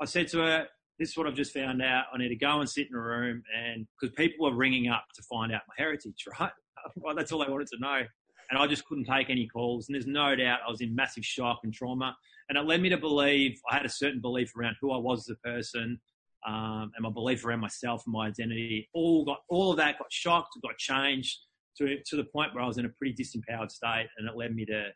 I 0.00 0.04
said 0.04 0.28
to 0.28 0.38
her, 0.38 0.66
this 0.98 1.10
is 1.10 1.16
what 1.16 1.26
I've 1.26 1.34
just 1.34 1.52
found 1.52 1.82
out. 1.82 2.04
I 2.12 2.18
need 2.18 2.28
to 2.28 2.36
go 2.36 2.60
and 2.60 2.68
sit 2.68 2.88
in 2.88 2.94
a 2.94 3.00
room 3.00 3.42
and 3.56 3.86
because 4.00 4.14
people 4.14 4.48
were 4.48 4.56
ringing 4.56 4.88
up 4.88 5.04
to 5.16 5.22
find 5.22 5.52
out 5.52 5.62
my 5.68 5.74
heritage, 5.76 6.24
right? 6.40 6.52
well, 6.96 7.14
that's 7.14 7.32
all 7.32 7.44
they 7.44 7.50
wanted 7.50 7.68
to 7.68 7.78
know. 7.80 8.02
And 8.50 8.58
I 8.58 8.66
just 8.66 8.84
couldn't 8.84 9.06
take 9.06 9.30
any 9.30 9.48
calls. 9.48 9.88
And 9.88 9.94
there's 9.94 10.06
no 10.06 10.36
doubt 10.36 10.60
I 10.66 10.70
was 10.70 10.80
in 10.80 10.94
massive 10.94 11.24
shock 11.24 11.60
and 11.64 11.72
trauma. 11.72 12.16
And 12.48 12.58
it 12.58 12.62
led 12.62 12.80
me 12.82 12.88
to 12.90 12.98
believe 12.98 13.58
I 13.70 13.74
had 13.76 13.86
a 13.86 13.90
certain 13.90 14.20
belief 14.20 14.52
around 14.56 14.76
who 14.80 14.92
I 14.92 14.98
was 14.98 15.28
as 15.28 15.36
a 15.36 15.48
person, 15.48 16.00
um, 16.46 16.92
and 16.94 17.02
my 17.02 17.10
belief 17.10 17.44
around 17.44 17.60
myself 17.60 18.02
and 18.06 18.12
my 18.12 18.26
identity. 18.26 18.88
All 18.92 19.24
got 19.24 19.38
all 19.48 19.70
of 19.70 19.78
that 19.78 19.98
got 19.98 20.12
shocked, 20.12 20.50
got 20.62 20.76
changed 20.78 21.38
to 21.78 21.96
to 22.04 22.16
the 22.16 22.24
point 22.24 22.54
where 22.54 22.62
I 22.62 22.66
was 22.66 22.78
in 22.78 22.84
a 22.84 22.90
pretty 22.90 23.14
disempowered 23.14 23.70
state, 23.70 24.08
and 24.18 24.28
it 24.28 24.36
led 24.36 24.54
me 24.54 24.64
to 24.66 24.88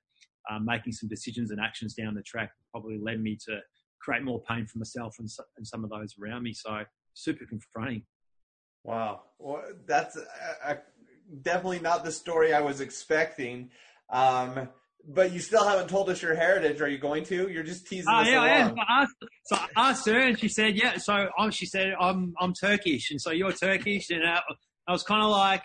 um, 0.51 0.65
making 0.65 0.93
some 0.93 1.09
decisions 1.09 1.51
and 1.51 1.61
actions 1.61 1.95
down 1.95 2.15
the 2.15 2.23
track. 2.23 2.51
Probably 2.71 2.99
led 2.99 3.21
me 3.21 3.39
to 3.47 3.61
create 4.01 4.23
more 4.23 4.43
pain 4.43 4.67
for 4.67 4.79
myself 4.79 5.17
and, 5.19 5.29
and 5.57 5.67
some 5.67 5.85
of 5.85 5.91
those 5.91 6.15
around 6.23 6.43
me. 6.43 6.53
So 6.53 6.85
super 7.15 7.47
confronting. 7.47 8.03
Wow, 8.85 9.23
well, 9.39 9.63
that's 9.87 10.17
a, 10.17 10.25
a, 10.65 10.79
definitely 11.43 11.81
not 11.81 12.05
the 12.05 12.13
story 12.13 12.55
I 12.55 12.61
was 12.61 12.81
expecting. 12.81 13.71
Um, 14.11 14.69
but 15.07 15.33
you 15.33 15.41
still 15.41 15.67
haven't 15.67 15.89
told 15.89 16.11
us 16.11 16.21
your 16.21 16.35
heritage. 16.35 16.81
Are 16.81 16.89
you 16.89 16.99
going 16.99 17.25
to? 17.25 17.49
You're 17.51 17.63
just 17.63 17.87
teasing 17.87 18.13
uh, 18.13 18.21
us 18.21 18.29
yeah, 18.29 18.65
along. 18.65 18.77
Yeah, 18.77 18.85
I 18.89 19.03
asked, 19.03 19.15
so 19.45 19.57
I 19.57 19.91
asked 19.91 20.07
her, 20.07 20.19
and 20.19 20.39
she 20.39 20.49
said, 20.49 20.77
"Yeah." 20.77 20.99
So 20.99 21.29
um, 21.39 21.51
she 21.51 21.67
said, 21.67 21.95
"I'm 21.99 22.35
I'm 22.39 22.53
Turkish," 22.53 23.11
and 23.11 23.21
so 23.21 23.31
you're 23.31 23.53
Turkish, 23.53 24.11
and 24.11 24.25
I, 24.25 24.41
I 24.87 24.93
was 24.93 25.03
kind 25.03 25.23
of 25.23 25.31
like, 25.31 25.63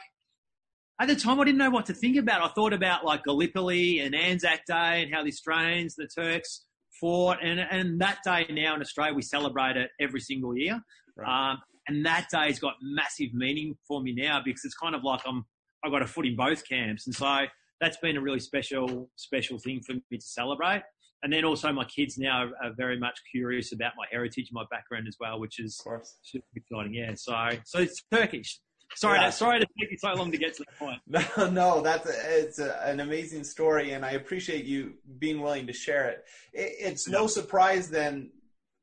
at 0.99 1.07
the 1.07 1.15
time, 1.15 1.39
I 1.39 1.43
didn't 1.43 1.57
know 1.57 1.69
what 1.69 1.85
to 1.87 1.93
think 1.93 2.17
about. 2.17 2.41
I 2.41 2.53
thought 2.53 2.73
about 2.73 3.03
like 3.03 3.23
Gallipoli 3.23 3.99
and 3.99 4.15
Anzac 4.15 4.65
Day 4.65 5.03
and 5.03 5.13
how 5.13 5.23
the 5.23 5.29
Australians, 5.29 5.95
the 5.95 6.07
Turks 6.07 6.65
fought, 6.99 7.37
and 7.43 7.59
and 7.59 7.99
that 7.99 8.19
day 8.23 8.45
now 8.49 8.75
in 8.75 8.81
Australia 8.81 9.13
we 9.13 9.21
celebrate 9.21 9.77
it 9.77 9.89
every 9.99 10.21
single 10.21 10.57
year. 10.57 10.81
Right. 11.17 11.51
Um, 11.51 11.57
and 11.87 12.05
that 12.05 12.27
day's 12.31 12.59
got 12.59 12.75
massive 12.81 13.33
meaning 13.33 13.75
for 13.87 14.01
me 14.01 14.13
now 14.15 14.41
because 14.43 14.63
it's 14.63 14.75
kind 14.75 14.95
of 14.95 15.03
like 15.03 15.21
I'm 15.25 15.45
I 15.83 15.89
got 15.89 16.01
a 16.01 16.07
foot 16.07 16.25
in 16.25 16.35
both 16.37 16.67
camps, 16.67 17.07
and 17.07 17.15
so 17.15 17.45
that's 17.79 17.97
been 17.97 18.17
a 18.17 18.21
really 18.21 18.39
special, 18.39 19.09
special 19.15 19.59
thing 19.59 19.81
for 19.81 19.93
me 19.93 20.17
to 20.17 20.21
celebrate. 20.21 20.83
And 21.23 21.31
then 21.31 21.45
also 21.45 21.71
my 21.71 21.85
kids 21.85 22.17
now 22.17 22.49
are, 22.61 22.73
very 22.75 22.99
much 22.99 23.17
curious 23.31 23.71
about 23.71 23.93
my 23.97 24.05
heritage, 24.11 24.49
my 24.51 24.65
background 24.69 25.07
as 25.07 25.15
well, 25.19 25.39
which 25.39 25.59
is 25.59 25.81
super 26.21 26.45
exciting. 26.55 26.93
Yeah. 26.93 27.13
So, 27.15 27.49
so 27.65 27.79
it's 27.79 28.03
Turkish. 28.11 28.59
Sorry, 28.95 29.17
yeah. 29.19 29.27
to, 29.27 29.31
sorry 29.31 29.59
to 29.59 29.65
take 29.79 29.91
you 29.91 29.97
so 29.97 30.13
long 30.13 30.31
to 30.31 30.37
get 30.37 30.53
to 30.55 30.63
the 30.63 30.77
point. 30.77 30.99
No, 31.37 31.49
no, 31.49 31.81
that's 31.81 32.07
a, 32.07 32.13
it's 32.41 32.59
a, 32.59 32.79
an 32.85 32.99
amazing 32.99 33.43
story, 33.43 33.91
and 33.91 34.05
I 34.05 34.11
appreciate 34.11 34.65
you 34.65 34.93
being 35.17 35.41
willing 35.41 35.65
to 35.67 35.73
share 35.73 36.09
it. 36.09 36.25
it 36.53 36.75
it's 36.79 37.07
no 37.07 37.25
surprise 37.25 37.89
then 37.89 38.29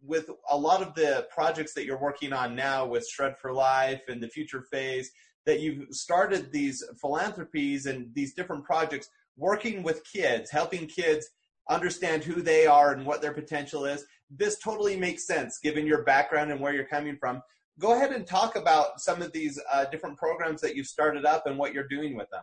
with 0.02 0.30
a 0.50 0.56
lot 0.56 0.82
of 0.82 0.94
the 0.94 1.26
projects 1.32 1.74
that 1.74 1.84
you're 1.84 2.00
working 2.00 2.32
on 2.32 2.56
now 2.56 2.86
with 2.86 3.06
Shred 3.06 3.36
for 3.38 3.52
Life 3.52 4.02
and 4.08 4.22
the 4.22 4.28
Future 4.28 4.62
Phase 4.62 5.10
that 5.46 5.60
you've 5.60 5.86
started 5.90 6.52
these 6.52 6.84
philanthropies 7.00 7.86
and 7.86 8.14
these 8.14 8.34
different 8.34 8.64
projects 8.64 9.08
working 9.36 9.82
with 9.82 10.04
kids, 10.04 10.50
helping 10.50 10.86
kids 10.86 11.28
understand 11.68 12.24
who 12.24 12.42
they 12.42 12.66
are 12.66 12.92
and 12.92 13.06
what 13.06 13.22
their 13.22 13.32
potential 13.32 13.84
is. 13.84 14.04
This 14.30 14.58
totally 14.58 14.96
makes 14.96 15.26
sense 15.26 15.58
given 15.62 15.86
your 15.86 16.02
background 16.04 16.50
and 16.50 16.60
where 16.60 16.74
you're 16.74 16.84
coming 16.84 17.16
from. 17.16 17.42
go 17.78 17.94
ahead 17.94 18.12
and 18.12 18.26
talk 18.26 18.56
about 18.56 19.00
some 19.00 19.22
of 19.22 19.32
these 19.32 19.58
uh, 19.72 19.86
different 19.86 20.18
programs 20.18 20.60
that 20.60 20.76
you've 20.76 20.86
started 20.86 21.24
up 21.24 21.46
and 21.46 21.58
what 21.58 21.72
you're 21.72 21.88
doing 21.88 22.16
with 22.16 22.28
them. 22.30 22.42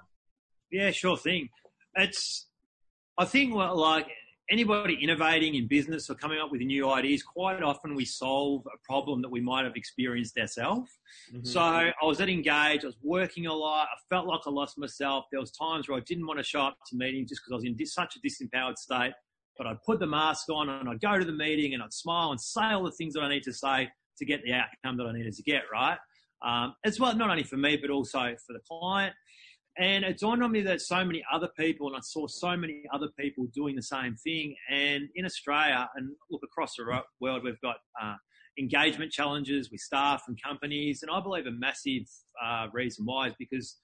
Yeah, 0.71 0.91
sure 0.91 1.15
thing. 1.15 1.49
It's, 1.95 2.47
I 3.17 3.25
think, 3.25 3.53
like 3.53 4.07
anybody 4.49 4.95
innovating 5.01 5.55
in 5.55 5.67
business 5.67 6.09
or 6.09 6.15
coming 6.15 6.39
up 6.39 6.51
with 6.51 6.61
new 6.61 6.89
ideas, 6.89 7.23
quite 7.23 7.61
often 7.61 7.95
we 7.95 8.05
solve 8.05 8.65
a 8.67 8.77
problem 8.83 9.21
that 9.21 9.29
we 9.29 9.41
might 9.41 9.65
have 9.65 9.75
experienced 9.75 10.37
ourselves. 10.37 10.91
Mm-hmm. 11.33 11.45
So 11.45 11.61
I 11.61 11.93
was 12.03 12.21
at 12.21 12.29
Engage, 12.29 12.83
I 12.83 12.87
was 12.87 12.97
working 13.03 13.47
a 13.47 13.53
lot, 13.53 13.87
I 13.93 13.97
felt 14.09 14.27
like 14.27 14.41
I 14.45 14.49
lost 14.49 14.77
myself. 14.77 15.25
There 15.31 15.39
was 15.41 15.51
times 15.51 15.87
where 15.87 15.97
I 15.97 16.01
didn't 16.01 16.25
want 16.25 16.39
to 16.39 16.43
show 16.43 16.61
up 16.61 16.77
to 16.89 16.95
meetings 16.95 17.29
just 17.29 17.41
because 17.41 17.53
I 17.53 17.55
was 17.55 17.65
in 17.65 17.85
such 17.85 18.15
a 18.15 18.19
disempowered 18.19 18.77
state. 18.77 19.13
But 19.57 19.67
I'd 19.67 19.81
put 19.83 19.99
the 19.99 20.07
mask 20.07 20.49
on 20.49 20.69
and 20.69 20.87
I'd 20.87 21.01
go 21.01 21.17
to 21.17 21.25
the 21.25 21.31
meeting 21.31 21.73
and 21.73 21.81
I'd 21.81 21.93
smile 21.93 22.31
and 22.31 22.39
say 22.39 22.65
all 22.65 22.83
the 22.83 22.91
things 22.91 23.13
that 23.15 23.21
I 23.21 23.29
need 23.29 23.43
to 23.43 23.53
say 23.53 23.89
to 24.17 24.25
get 24.25 24.43
the 24.43 24.53
outcome 24.53 24.97
that 24.97 25.07
I 25.07 25.13
needed 25.13 25.33
to 25.33 25.43
get, 25.43 25.63
right? 25.71 25.97
Um, 26.45 26.75
as 26.85 26.99
well, 26.99 27.15
not 27.15 27.29
only 27.29 27.43
for 27.43 27.57
me, 27.57 27.77
but 27.77 27.89
also 27.89 28.35
for 28.45 28.53
the 28.53 28.59
client. 28.67 29.13
And 29.79 30.03
it 30.03 30.19
dawned 30.19 30.43
on 30.43 30.51
me 30.51 30.61
that 30.61 30.81
so 30.81 31.05
many 31.05 31.23
other 31.31 31.49
people, 31.55 31.87
and 31.87 31.95
I 31.95 31.99
saw 32.01 32.25
so 32.27 32.57
many 32.57 32.83
other 32.91 33.09
people 33.19 33.45
doing 33.53 33.75
the 33.75 33.83
same 33.83 34.15
thing. 34.15 34.55
And 34.71 35.07
in 35.15 35.25
Australia, 35.25 35.87
and 35.95 36.09
look 36.31 36.41
across 36.43 36.75
the 36.75 37.01
world, 37.19 37.43
we've 37.43 37.61
got 37.61 37.77
uh, 38.01 38.15
engagement 38.57 39.11
challenges 39.11 39.69
with 39.71 39.81
staff 39.81 40.23
and 40.27 40.41
companies. 40.41 41.03
And 41.03 41.11
I 41.11 41.21
believe 41.21 41.45
a 41.45 41.51
massive 41.51 42.03
uh, 42.43 42.67
reason 42.73 43.05
why 43.05 43.27
is 43.27 43.35
because 43.37 43.77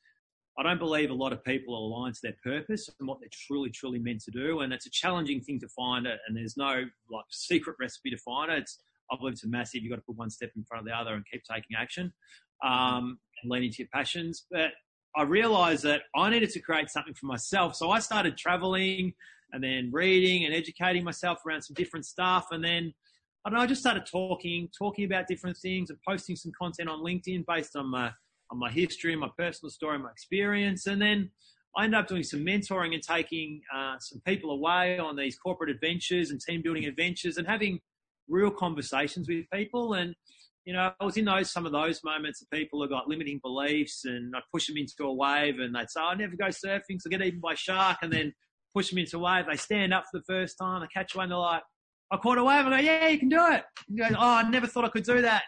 I 0.57 0.63
don't 0.63 0.79
believe 0.79 1.09
a 1.09 1.15
lot 1.15 1.33
of 1.33 1.43
people 1.43 1.75
are 1.75 1.79
aligned 1.79 2.15
to 2.15 2.21
their 2.23 2.37
purpose 2.43 2.89
and 2.99 3.07
what 3.07 3.19
they're 3.19 3.29
truly, 3.31 3.69
truly 3.69 3.99
meant 3.99 4.21
to 4.21 4.31
do. 4.31 4.61
And 4.61 4.73
it's 4.73 4.85
a 4.85 4.91
challenging 4.91 5.41
thing 5.41 5.59
to 5.59 5.67
find 5.69 6.05
it. 6.05 6.19
And 6.27 6.35
there's 6.35 6.57
no 6.57 6.85
like 7.09 7.25
secret 7.29 7.75
recipe 7.79 8.09
to 8.11 8.17
find 8.17 8.51
it. 8.51 8.59
It's, 8.59 8.79
I 9.11 9.15
believe 9.17 9.33
it's 9.33 9.43
a 9.43 9.47
massive. 9.47 9.83
You've 9.83 9.91
got 9.91 9.97
to 9.97 10.03
put 10.03 10.17
one 10.17 10.29
step 10.29 10.51
in 10.55 10.63
front 10.63 10.81
of 10.81 10.87
the 10.87 10.97
other 10.97 11.13
and 11.13 11.23
keep 11.31 11.43
taking 11.43 11.75
action 11.77 12.13
um, 12.63 13.19
and 13.41 13.51
lean 13.51 13.63
into 13.63 13.79
your 13.79 13.89
passions. 13.93 14.45
But 14.49 14.71
I 15.15 15.23
realized 15.23 15.83
that 15.83 16.03
I 16.15 16.29
needed 16.29 16.49
to 16.51 16.59
create 16.59 16.89
something 16.89 17.13
for 17.13 17.27
myself. 17.27 17.75
So 17.75 17.91
I 17.91 17.99
started 17.99 18.37
traveling 18.37 19.13
and 19.51 19.63
then 19.63 19.89
reading 19.91 20.45
and 20.45 20.53
educating 20.53 21.03
myself 21.03 21.39
around 21.45 21.61
some 21.61 21.75
different 21.75 22.05
stuff. 22.05 22.47
And 22.51 22.63
then 22.63 22.93
I 23.45 23.49
don't 23.49 23.57
know, 23.57 23.63
I 23.63 23.67
just 23.67 23.81
started 23.81 24.05
talking, 24.05 24.69
talking 24.77 25.05
about 25.05 25.27
different 25.27 25.57
things 25.57 25.89
and 25.89 25.99
posting 26.07 26.35
some 26.35 26.51
content 26.59 26.89
on 26.89 27.03
LinkedIn 27.03 27.45
based 27.45 27.75
on 27.75 27.87
my, 27.89 28.11
on 28.49 28.57
my 28.57 28.71
history, 28.71 29.15
my 29.15 29.29
personal 29.37 29.69
story, 29.69 29.99
my 29.99 30.09
experience. 30.09 30.87
And 30.87 31.01
then 31.01 31.29
I 31.75 31.85
ended 31.85 31.99
up 31.99 32.07
doing 32.07 32.23
some 32.23 32.39
mentoring 32.39 32.93
and 32.93 33.03
taking 33.03 33.61
uh, 33.75 33.95
some 33.99 34.21
people 34.25 34.51
away 34.51 34.97
on 34.97 35.15
these 35.15 35.37
corporate 35.37 35.69
adventures 35.69 36.31
and 36.31 36.39
team 36.39 36.61
building 36.61 36.85
adventures 36.85 37.37
and 37.37 37.47
having 37.47 37.79
real 38.29 38.51
conversations 38.51 39.27
with 39.27 39.45
people. 39.51 39.93
And 39.93 40.15
you 40.65 40.73
know, 40.73 40.91
I 40.99 41.05
was 41.05 41.17
in 41.17 41.25
those 41.25 41.51
some 41.51 41.65
of 41.65 41.71
those 41.71 42.01
moments 42.03 42.41
of 42.41 42.49
people 42.49 42.81
who 42.81 42.87
got 42.87 43.07
limiting 43.07 43.39
beliefs, 43.43 44.05
and 44.05 44.33
I'd 44.35 44.43
push 44.51 44.67
them 44.67 44.77
into 44.77 45.03
a 45.03 45.13
wave, 45.13 45.59
and 45.59 45.75
they'd 45.75 45.89
say, 45.89 46.01
"I 46.01 46.15
never 46.15 46.35
go 46.35 46.47
surfing, 46.47 46.99
so 46.99 47.07
I 47.07 47.09
get 47.09 47.21
eaten 47.21 47.41
by 47.41 47.55
shark," 47.55 47.99
and 48.01 48.11
then 48.11 48.33
push 48.73 48.89
them 48.89 48.99
into 48.99 49.17
a 49.17 49.19
wave. 49.19 49.45
They 49.49 49.57
stand 49.57 49.93
up 49.93 50.05
for 50.09 50.19
the 50.19 50.23
first 50.25 50.57
time, 50.57 50.81
they 50.81 50.87
catch 50.87 51.15
one, 51.15 51.29
they're 51.29 51.37
like, 51.37 51.63
"I 52.11 52.17
caught 52.17 52.37
a 52.37 52.43
wave." 52.43 52.65
I 52.65 52.69
go, 52.69 52.77
"Yeah, 52.77 53.07
you 53.07 53.19
can 53.19 53.29
do 53.29 53.45
it." 53.51 53.63
And 53.89 53.97
go, 53.97 54.07
"Oh, 54.11 54.35
I 54.35 54.49
never 54.49 54.67
thought 54.67 54.85
I 54.85 54.89
could 54.89 55.03
do 55.03 55.21
that." 55.21 55.43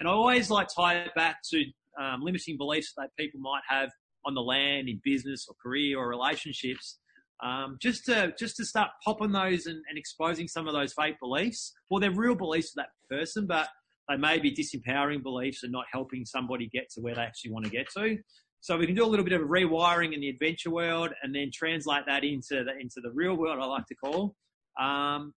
And 0.00 0.08
I 0.08 0.12
always 0.12 0.50
like 0.50 0.68
tie 0.74 0.98
it 0.98 1.14
back 1.14 1.38
to 1.50 1.64
um, 1.98 2.22
limiting 2.22 2.56
beliefs 2.56 2.92
that 2.96 3.10
people 3.18 3.40
might 3.40 3.62
have 3.68 3.90
on 4.24 4.34
the 4.34 4.42
land, 4.42 4.88
in 4.88 5.00
business 5.02 5.46
or 5.48 5.54
career 5.62 5.98
or 5.98 6.08
relationships. 6.08 6.98
Um, 7.42 7.78
just 7.80 8.04
to 8.06 8.34
just 8.36 8.56
to 8.56 8.64
start 8.64 8.90
popping 9.04 9.30
those 9.30 9.66
and, 9.66 9.80
and, 9.88 9.96
exposing 9.96 10.48
some 10.48 10.66
of 10.66 10.74
those 10.74 10.92
fake 10.92 11.20
beliefs. 11.20 11.72
Well, 11.88 12.00
they're 12.00 12.10
real 12.10 12.34
beliefs 12.34 12.72
for 12.72 12.82
that 12.82 12.88
person, 13.08 13.46
but 13.46 13.68
they 14.08 14.16
may 14.16 14.38
be 14.38 14.54
disempowering 14.54 15.22
beliefs 15.22 15.62
and 15.62 15.72
not 15.72 15.84
helping 15.92 16.24
somebody 16.24 16.68
get 16.72 16.88
to 16.90 17.00
where 17.00 17.14
they 17.14 17.22
actually 17.22 17.52
want 17.52 17.64
to 17.64 17.70
get 17.70 17.88
to. 17.96 18.18
So 18.60 18.76
we 18.76 18.86
can 18.86 18.94
do 18.94 19.04
a 19.04 19.06
little 19.06 19.24
bit 19.24 19.34
of 19.34 19.46
rewiring 19.48 20.14
in 20.14 20.20
the 20.20 20.28
adventure 20.28 20.70
world 20.70 21.10
and 21.22 21.34
then 21.34 21.50
translate 21.52 22.06
that 22.06 22.24
into 22.24 22.64
the, 22.64 22.72
into 22.80 23.00
the 23.02 23.10
real 23.12 23.34
world, 23.34 23.58
I 23.60 23.66
like 23.66 23.86
to 23.86 23.94
call. 23.94 24.34
Um, 24.80 25.32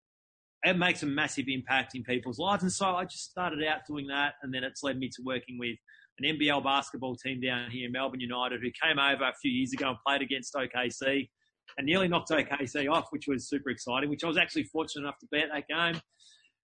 it 0.62 0.76
makes 0.76 1.02
a 1.02 1.06
massive 1.06 1.46
impact 1.48 1.94
in 1.94 2.02
people's 2.02 2.38
lives. 2.38 2.62
And 2.62 2.72
so 2.72 2.86
I 2.86 3.04
just 3.04 3.30
started 3.30 3.64
out 3.64 3.80
doing 3.86 4.06
that. 4.08 4.34
And 4.42 4.52
then 4.52 4.64
it's 4.64 4.82
led 4.82 4.98
me 4.98 5.08
to 5.08 5.22
working 5.24 5.58
with 5.58 5.76
an 6.18 6.36
NBL 6.36 6.62
basketball 6.62 7.16
team 7.16 7.40
down 7.40 7.70
here 7.70 7.86
in 7.86 7.92
Melbourne 7.92 8.20
United 8.20 8.60
who 8.60 8.70
came 8.82 8.98
over 8.98 9.24
a 9.24 9.34
few 9.40 9.50
years 9.50 9.72
ago 9.72 9.90
and 9.90 9.98
played 10.06 10.22
against 10.22 10.54
OKC 10.54 11.28
and 11.78 11.86
nearly 11.86 12.08
knocked 12.08 12.30
OKC 12.30 12.90
off, 12.90 13.06
which 13.10 13.26
was 13.26 13.48
super 13.48 13.70
exciting, 13.70 14.10
which 14.10 14.24
I 14.24 14.28
was 14.28 14.36
actually 14.36 14.64
fortunate 14.64 15.02
enough 15.02 15.18
to 15.20 15.26
be 15.30 15.38
at 15.40 15.48
that 15.52 15.68
game. 15.68 16.00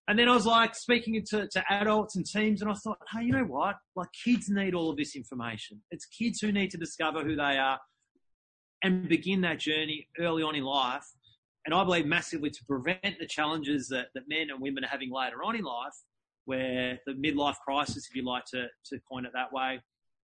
And 0.09 0.19
then 0.19 0.29
I 0.29 0.35
was 0.35 0.47
like 0.47 0.75
speaking 0.77 1.21
to, 1.31 1.49
to 1.49 1.65
adults 1.69 2.15
and 2.15 2.25
teams, 2.25 2.63
and 2.63 2.71
I 2.71 2.75
thought, 2.75 2.99
hey, 3.13 3.25
you 3.25 3.33
know 3.33 3.45
what? 3.45 3.77
Like 3.97 4.09
kids 4.25 4.49
need 4.49 4.75
all 4.75 4.91
of 4.91 4.97
this 4.97 5.17
information. 5.17 5.83
It's 5.91 6.07
kids 6.07 6.41
who 6.41 6.53
need 6.53 6.71
to 6.71 6.79
discover 6.79 7.25
who 7.25 7.35
they 7.35 7.59
are 7.59 7.81
and 8.83 9.09
begin 9.09 9.41
that 9.41 9.59
journey 9.59 10.09
early 10.21 10.45
on 10.45 10.55
in 10.55 10.63
life. 10.63 11.05
And 11.65 11.75
I 11.75 11.83
believe 11.83 12.07
massively 12.07 12.51
to 12.51 12.65
prevent 12.69 13.19
the 13.19 13.27
challenges 13.27 13.89
that, 13.89 14.09
that 14.15 14.25
men 14.29 14.51
and 14.51 14.61
women 14.61 14.85
are 14.85 14.89
having 14.89 15.11
later 15.11 15.43
on 15.43 15.57
in 15.57 15.65
life, 15.65 15.95
where 16.45 17.01
the 17.07 17.13
midlife 17.15 17.57
crisis, 17.67 18.07
if 18.09 18.15
you 18.15 18.25
like 18.25 18.45
to, 18.53 18.69
to 18.87 19.01
coin 19.11 19.27
it 19.27 19.33
that 19.35 19.53
way, 19.53 19.81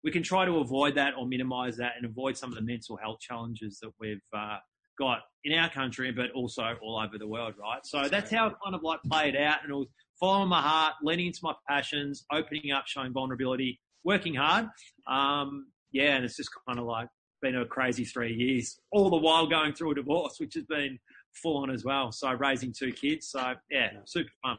we 0.03 0.09
can 0.09 0.23
try 0.23 0.45
to 0.45 0.57
avoid 0.57 0.95
that 0.95 1.13
or 1.15 1.27
minimize 1.27 1.77
that 1.77 1.93
and 1.97 2.05
avoid 2.05 2.35
some 2.35 2.49
of 2.49 2.55
the 2.55 2.63
mental 2.63 2.97
health 2.97 3.19
challenges 3.19 3.77
that 3.83 3.91
we've 3.99 4.17
uh, 4.35 4.57
got 4.99 5.19
in 5.45 5.57
our 5.57 5.69
country, 5.69 6.11
but 6.11 6.31
also 6.31 6.75
all 6.81 6.99
over 6.99 7.17
the 7.17 7.27
world, 7.27 7.53
right? 7.59 7.85
So 7.85 8.07
that's 8.09 8.29
how 8.31 8.47
it 8.47 8.53
kind 8.63 8.75
of 8.75 8.83
like 8.83 8.99
played 9.09 9.35
out 9.35 9.63
and 9.63 9.71
it 9.71 9.75
was 9.75 9.87
following 10.19 10.49
my 10.49 10.61
heart, 10.61 10.95
leaning 11.01 11.27
into 11.27 11.39
my 11.41 11.53
passions, 11.67 12.25
opening 12.31 12.71
up, 12.71 12.83
showing 12.87 13.13
vulnerability, 13.13 13.79
working 14.03 14.35
hard. 14.35 14.67
Um, 15.07 15.67
yeah, 15.91 16.15
and 16.15 16.25
it's 16.25 16.35
just 16.35 16.49
kind 16.67 16.77
of 16.77 16.85
like 16.85 17.07
been 17.41 17.55
a 17.55 17.65
crazy 17.65 18.03
three 18.03 18.33
years, 18.33 18.79
all 18.91 19.09
the 19.09 19.17
while 19.17 19.47
going 19.47 19.73
through 19.73 19.91
a 19.91 19.95
divorce, 19.95 20.35
which 20.39 20.53
has 20.55 20.65
been 20.65 20.99
full 21.33 21.57
on 21.57 21.71
as 21.71 21.85
well. 21.85 22.11
So 22.11 22.31
raising 22.33 22.73
two 22.77 22.91
kids. 22.91 23.29
So 23.29 23.53
yeah, 23.71 23.91
super 24.05 24.29
fun. 24.43 24.57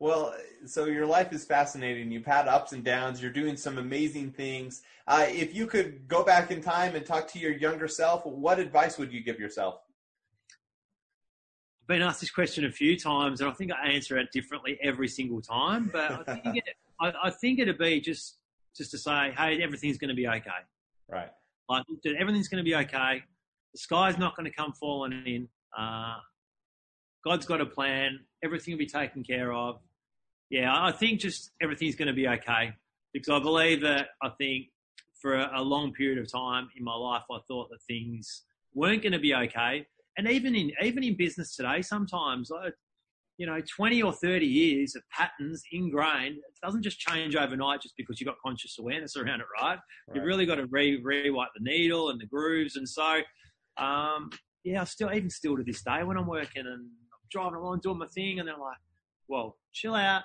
Well, 0.00 0.34
so 0.64 0.84
your 0.84 1.06
life 1.06 1.32
is 1.32 1.44
fascinating. 1.44 2.12
You've 2.12 2.24
had 2.24 2.46
ups 2.46 2.72
and 2.72 2.84
downs. 2.84 3.20
You're 3.20 3.32
doing 3.32 3.56
some 3.56 3.78
amazing 3.78 4.30
things. 4.30 4.82
Uh, 5.08 5.26
if 5.28 5.54
you 5.54 5.66
could 5.66 6.06
go 6.06 6.22
back 6.22 6.52
in 6.52 6.60
time 6.60 6.94
and 6.94 7.04
talk 7.04 7.26
to 7.28 7.38
your 7.38 7.52
younger 7.52 7.88
self, 7.88 8.24
what 8.24 8.60
advice 8.60 8.96
would 8.96 9.12
you 9.12 9.22
give 9.22 9.40
yourself? 9.40 9.80
I've 11.82 11.88
been 11.88 12.02
asked 12.02 12.20
this 12.20 12.30
question 12.30 12.64
a 12.64 12.70
few 12.70 12.96
times, 12.96 13.40
and 13.40 13.50
I 13.50 13.52
think 13.54 13.72
I 13.72 13.88
answer 13.88 14.16
it 14.18 14.30
differently 14.30 14.78
every 14.82 15.08
single 15.08 15.40
time. 15.40 15.90
But 15.92 16.28
I 16.28 16.34
think, 16.34 16.58
it, 16.58 16.64
I, 17.00 17.12
I 17.24 17.30
think 17.30 17.58
it'd 17.58 17.78
be 17.78 18.00
just 18.00 18.36
just 18.76 18.92
to 18.92 18.98
say, 18.98 19.32
hey, 19.36 19.60
everything's 19.60 19.98
going 19.98 20.10
to 20.10 20.14
be 20.14 20.28
okay. 20.28 20.50
Right. 21.10 21.30
Like 21.68 21.84
everything's 22.18 22.48
going 22.48 22.64
to 22.64 22.70
be 22.70 22.76
okay. 22.76 23.22
The 23.72 23.78
sky's 23.78 24.16
not 24.16 24.36
going 24.36 24.44
to 24.44 24.54
come 24.54 24.72
falling 24.72 25.12
in. 25.26 25.48
Uh, 25.76 26.18
God's 27.24 27.46
got 27.46 27.60
a 27.60 27.66
plan. 27.66 28.20
Everything 28.44 28.74
will 28.74 28.78
be 28.78 28.86
taken 28.86 29.24
care 29.24 29.52
of 29.52 29.80
yeah, 30.50 30.72
I 30.74 30.92
think 30.92 31.20
just 31.20 31.50
everything's 31.60 31.96
going 31.96 32.08
to 32.08 32.14
be 32.14 32.28
okay 32.28 32.72
because 33.12 33.28
I 33.28 33.42
believe 33.42 33.80
that 33.82 34.08
I 34.22 34.30
think 34.30 34.66
for 35.20 35.36
a, 35.36 35.60
long 35.60 35.92
period 35.92 36.18
of 36.18 36.30
time 36.30 36.68
in 36.76 36.84
my 36.84 36.94
life, 36.94 37.24
I 37.30 37.38
thought 37.48 37.68
that 37.70 37.82
things 37.82 38.44
weren't 38.74 39.02
going 39.02 39.12
to 39.12 39.18
be 39.18 39.34
okay. 39.34 39.86
And 40.16 40.28
even 40.28 40.54
in, 40.54 40.72
even 40.82 41.02
in 41.02 41.16
business 41.16 41.56
today, 41.56 41.82
sometimes, 41.82 42.50
I, 42.52 42.70
you 43.36 43.46
know, 43.46 43.60
20 43.76 44.02
or 44.02 44.12
30 44.12 44.46
years 44.46 44.94
of 44.94 45.02
patterns 45.10 45.62
ingrained, 45.72 46.36
it 46.36 46.42
doesn't 46.62 46.82
just 46.82 46.98
change 46.98 47.34
overnight 47.36 47.82
just 47.82 47.96
because 47.96 48.20
you've 48.20 48.28
got 48.28 48.36
conscious 48.44 48.78
awareness 48.78 49.16
around 49.16 49.40
it, 49.40 49.46
right? 49.60 49.78
right. 49.78 50.14
You've 50.14 50.24
really 50.24 50.46
got 50.46 50.56
to 50.56 50.66
re, 50.66 51.00
rewrite 51.02 51.50
the 51.56 51.64
needle 51.64 52.10
and 52.10 52.20
the 52.20 52.26
grooves. 52.26 52.76
And 52.76 52.88
so, 52.88 53.20
um, 53.76 54.30
yeah, 54.64 54.82
I 54.82 54.84
still, 54.84 55.12
even 55.12 55.30
still 55.30 55.56
to 55.56 55.64
this 55.64 55.82
day 55.82 56.02
when 56.04 56.16
I'm 56.16 56.26
working 56.26 56.62
and 56.66 56.68
I'm 56.68 56.90
driving 57.30 57.56
along 57.56 57.80
doing 57.80 57.98
my 57.98 58.06
thing 58.06 58.38
and 58.38 58.48
they're 58.48 58.56
like, 58.56 58.78
well, 59.28 59.56
chill 59.72 59.94
out, 59.94 60.22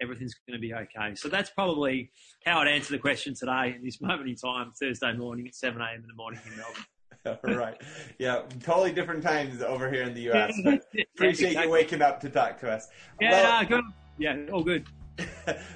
everything's 0.00 0.34
going 0.46 0.58
to 0.58 0.60
be 0.60 0.74
okay. 0.74 1.14
So 1.14 1.28
that's 1.28 1.50
probably 1.50 2.10
how 2.44 2.58
I'd 2.60 2.68
answer 2.68 2.92
the 2.92 2.98
question 2.98 3.34
today 3.34 3.74
in 3.76 3.84
this 3.84 4.00
moment 4.00 4.28
in 4.28 4.36
time, 4.36 4.72
Thursday 4.78 5.12
morning 5.12 5.46
at 5.46 5.54
7 5.54 5.80
a.m. 5.80 6.00
in 6.02 6.06
the 6.06 6.14
morning 6.14 6.40
in 6.46 6.56
Melbourne. 6.56 6.84
right. 7.58 7.80
Yeah, 8.18 8.42
totally 8.62 8.92
different 8.92 9.22
times 9.22 9.60
over 9.62 9.90
here 9.90 10.04
in 10.04 10.14
the 10.14 10.22
U.S. 10.22 10.54
But 10.64 10.82
appreciate 11.16 11.48
exactly. 11.48 11.62
you 11.64 11.70
waking 11.70 12.02
up 12.02 12.20
to 12.20 12.30
talk 12.30 12.58
to 12.60 12.70
us. 12.70 12.88
Yeah, 13.20 13.42
well, 13.42 13.64
good. 13.66 13.84
Yeah, 14.18 14.36
all 14.52 14.64
good. 14.64 14.86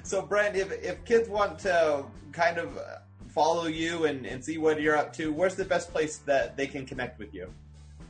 so, 0.02 0.22
Brent, 0.22 0.56
if, 0.56 0.72
if 0.82 1.04
kids 1.04 1.28
want 1.28 1.58
to 1.60 2.06
kind 2.32 2.58
of 2.58 2.78
follow 3.28 3.66
you 3.66 4.06
and, 4.06 4.24
and 4.24 4.42
see 4.42 4.56
what 4.56 4.80
you're 4.80 4.96
up 4.96 5.12
to, 5.14 5.32
where's 5.32 5.54
the 5.54 5.64
best 5.64 5.92
place 5.92 6.18
that 6.18 6.56
they 6.56 6.66
can 6.66 6.87
connect 6.87 7.18
with 7.18 7.34
you? 7.34 7.52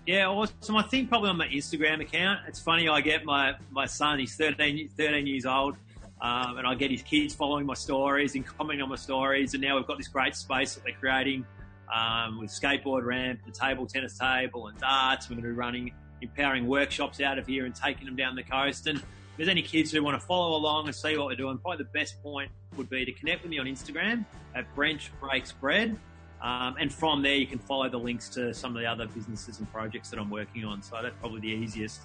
Yeah, 0.07 0.29
awesome. 0.29 0.77
I 0.77 0.83
think 0.83 1.09
probably 1.09 1.31
on 1.31 1.39
my 1.39 1.49
Instagram 1.49 2.03
account. 2.03 2.41
It's 2.47 2.61
funny, 2.61 2.89
I 2.89 3.01
get 3.01 3.25
my, 3.25 3.55
my 3.71 3.87
son, 3.87 4.19
he's 4.19 4.37
13, 4.37 4.91
13 4.97 5.27
years 5.27 5.47
old. 5.47 5.77
Um, 6.25 6.57
and 6.57 6.67
I 6.67 6.75
get 6.75 6.91
his 6.91 7.03
kids 7.03 7.35
following 7.35 7.67
my 7.67 7.75
stories 7.75 8.35
and 8.35 8.47
commenting 8.47 8.81
on 8.81 8.89
my 8.89 8.97
stories. 8.97 9.53
And 9.53 9.63
now 9.63 9.77
we've 9.77 9.87
got 9.87 9.99
this 9.99 10.09
great 10.09 10.35
space 10.35 10.75
that 10.75 10.83
they're 10.83 10.95
creating 10.99 11.45
um, 11.95 12.41
with 12.41 12.49
skateboard 12.49 13.05
ramp, 13.05 13.41
the 13.45 13.53
table 13.53 13.87
tennis 13.87 14.17
table, 14.17 14.69
and 14.69 14.81
darts. 14.81 15.29
We're 15.29 15.37
going 15.37 15.43
to 15.43 15.51
be 15.51 15.55
running 15.55 15.93
empowering 16.23 16.67
workshops 16.67 17.21
out 17.21 17.39
of 17.39 17.47
here 17.47 17.67
and 17.67 17.75
taking 17.75 18.07
them 18.07 18.17
down 18.17 18.37
the 18.37 18.43
coast. 18.43 18.87
And 18.87 19.01
if 19.01 19.05
there's 19.37 19.51
any 19.51 19.61
kids 19.61 19.93
who 19.93 20.03
want 20.03 20.19
to 20.19 20.27
follow 20.27 20.57
along 20.57 20.87
and 20.87 20.95
see 20.95 21.15
what 21.19 21.27
we're 21.27 21.37
doing, 21.37 21.59
probably 21.59 21.85
the 21.85 21.91
best 21.91 22.23
point 22.23 22.51
would 22.79 22.89
be 22.89 23.05
to 23.05 23.13
connect 23.13 23.43
with 23.43 23.51
me 23.51 23.59
on 23.59 23.67
Instagram 23.67 24.25
at 24.55 24.75
Brent 24.75 25.11
Breaks 25.21 25.53
Bread. 25.53 25.95
Um, 26.41 26.77
and 26.81 26.91
from 26.91 27.21
there, 27.21 27.35
you 27.35 27.47
can 27.47 27.59
follow 27.59 27.91
the 27.91 27.99
links 27.99 28.31
to 28.31 28.55
some 28.55 28.75
of 28.75 28.81
the 28.81 28.89
other 28.89 29.07
businesses 29.09 29.59
and 29.59 29.71
projects 29.71 30.09
that 30.09 30.19
I'm 30.19 30.31
working 30.31 30.65
on. 30.65 30.83
So 30.83 30.99
that's 31.03 31.15
probably 31.21 31.41
the 31.41 31.49
easiest 31.49 32.01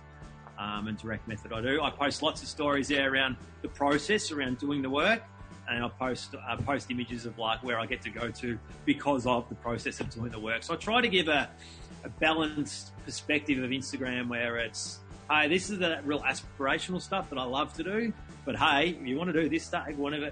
um, 0.60 0.88
and 0.88 0.98
direct 0.98 1.28
method 1.28 1.54
I 1.54 1.62
do. 1.62 1.82
I 1.82 1.90
post 1.90 2.22
lots 2.22 2.44
of 2.44 2.48
stories 2.48 2.90
there 2.90 3.12
around 3.12 3.38
the 3.62 3.70
process, 3.70 4.32
around 4.32 4.60
doing 4.60 4.82
the 4.82 4.90
work, 4.90 5.24
and 5.70 5.84
I 5.84 5.88
post 5.88 6.36
uh, 6.36 6.58
post 6.58 6.92
images 6.92 7.26
of 7.26 7.38
like 7.40 7.64
where 7.64 7.80
I 7.80 7.86
get 7.86 8.02
to 8.04 8.10
go 8.10 8.30
to 8.30 8.60
because 8.86 9.26
of 9.26 9.48
the 9.50 9.56
process 9.56 10.00
of 10.00 10.10
doing 10.10 10.32
the 10.32 10.40
work. 10.40 10.64
So 10.64 10.74
I 10.74 10.78
try 10.78 11.02
to 11.02 11.08
give 11.08 11.28
a, 11.28 11.50
a 12.04 12.10
balanced 12.10 12.92
perspective 13.06 13.64
of 13.64 13.70
Instagram 13.70 14.28
where 14.28 14.58
it's 14.58 15.00
hey, 15.30 15.48
this 15.48 15.70
is 15.70 15.80
the 15.80 16.02
real 16.04 16.22
aspirational 16.22 17.02
stuff 17.02 17.30
that 17.30 17.38
I 17.38 17.44
love 17.44 17.74
to 17.74 17.84
do, 17.84 18.14
but 18.46 18.56
hey, 18.56 18.98
if 19.00 19.08
you 19.08 19.18
want 19.18 19.32
to 19.32 19.42
do 19.42 19.48
this 19.48 19.64
stuff, 19.64 19.88
want 19.92 20.16
to 20.16 20.32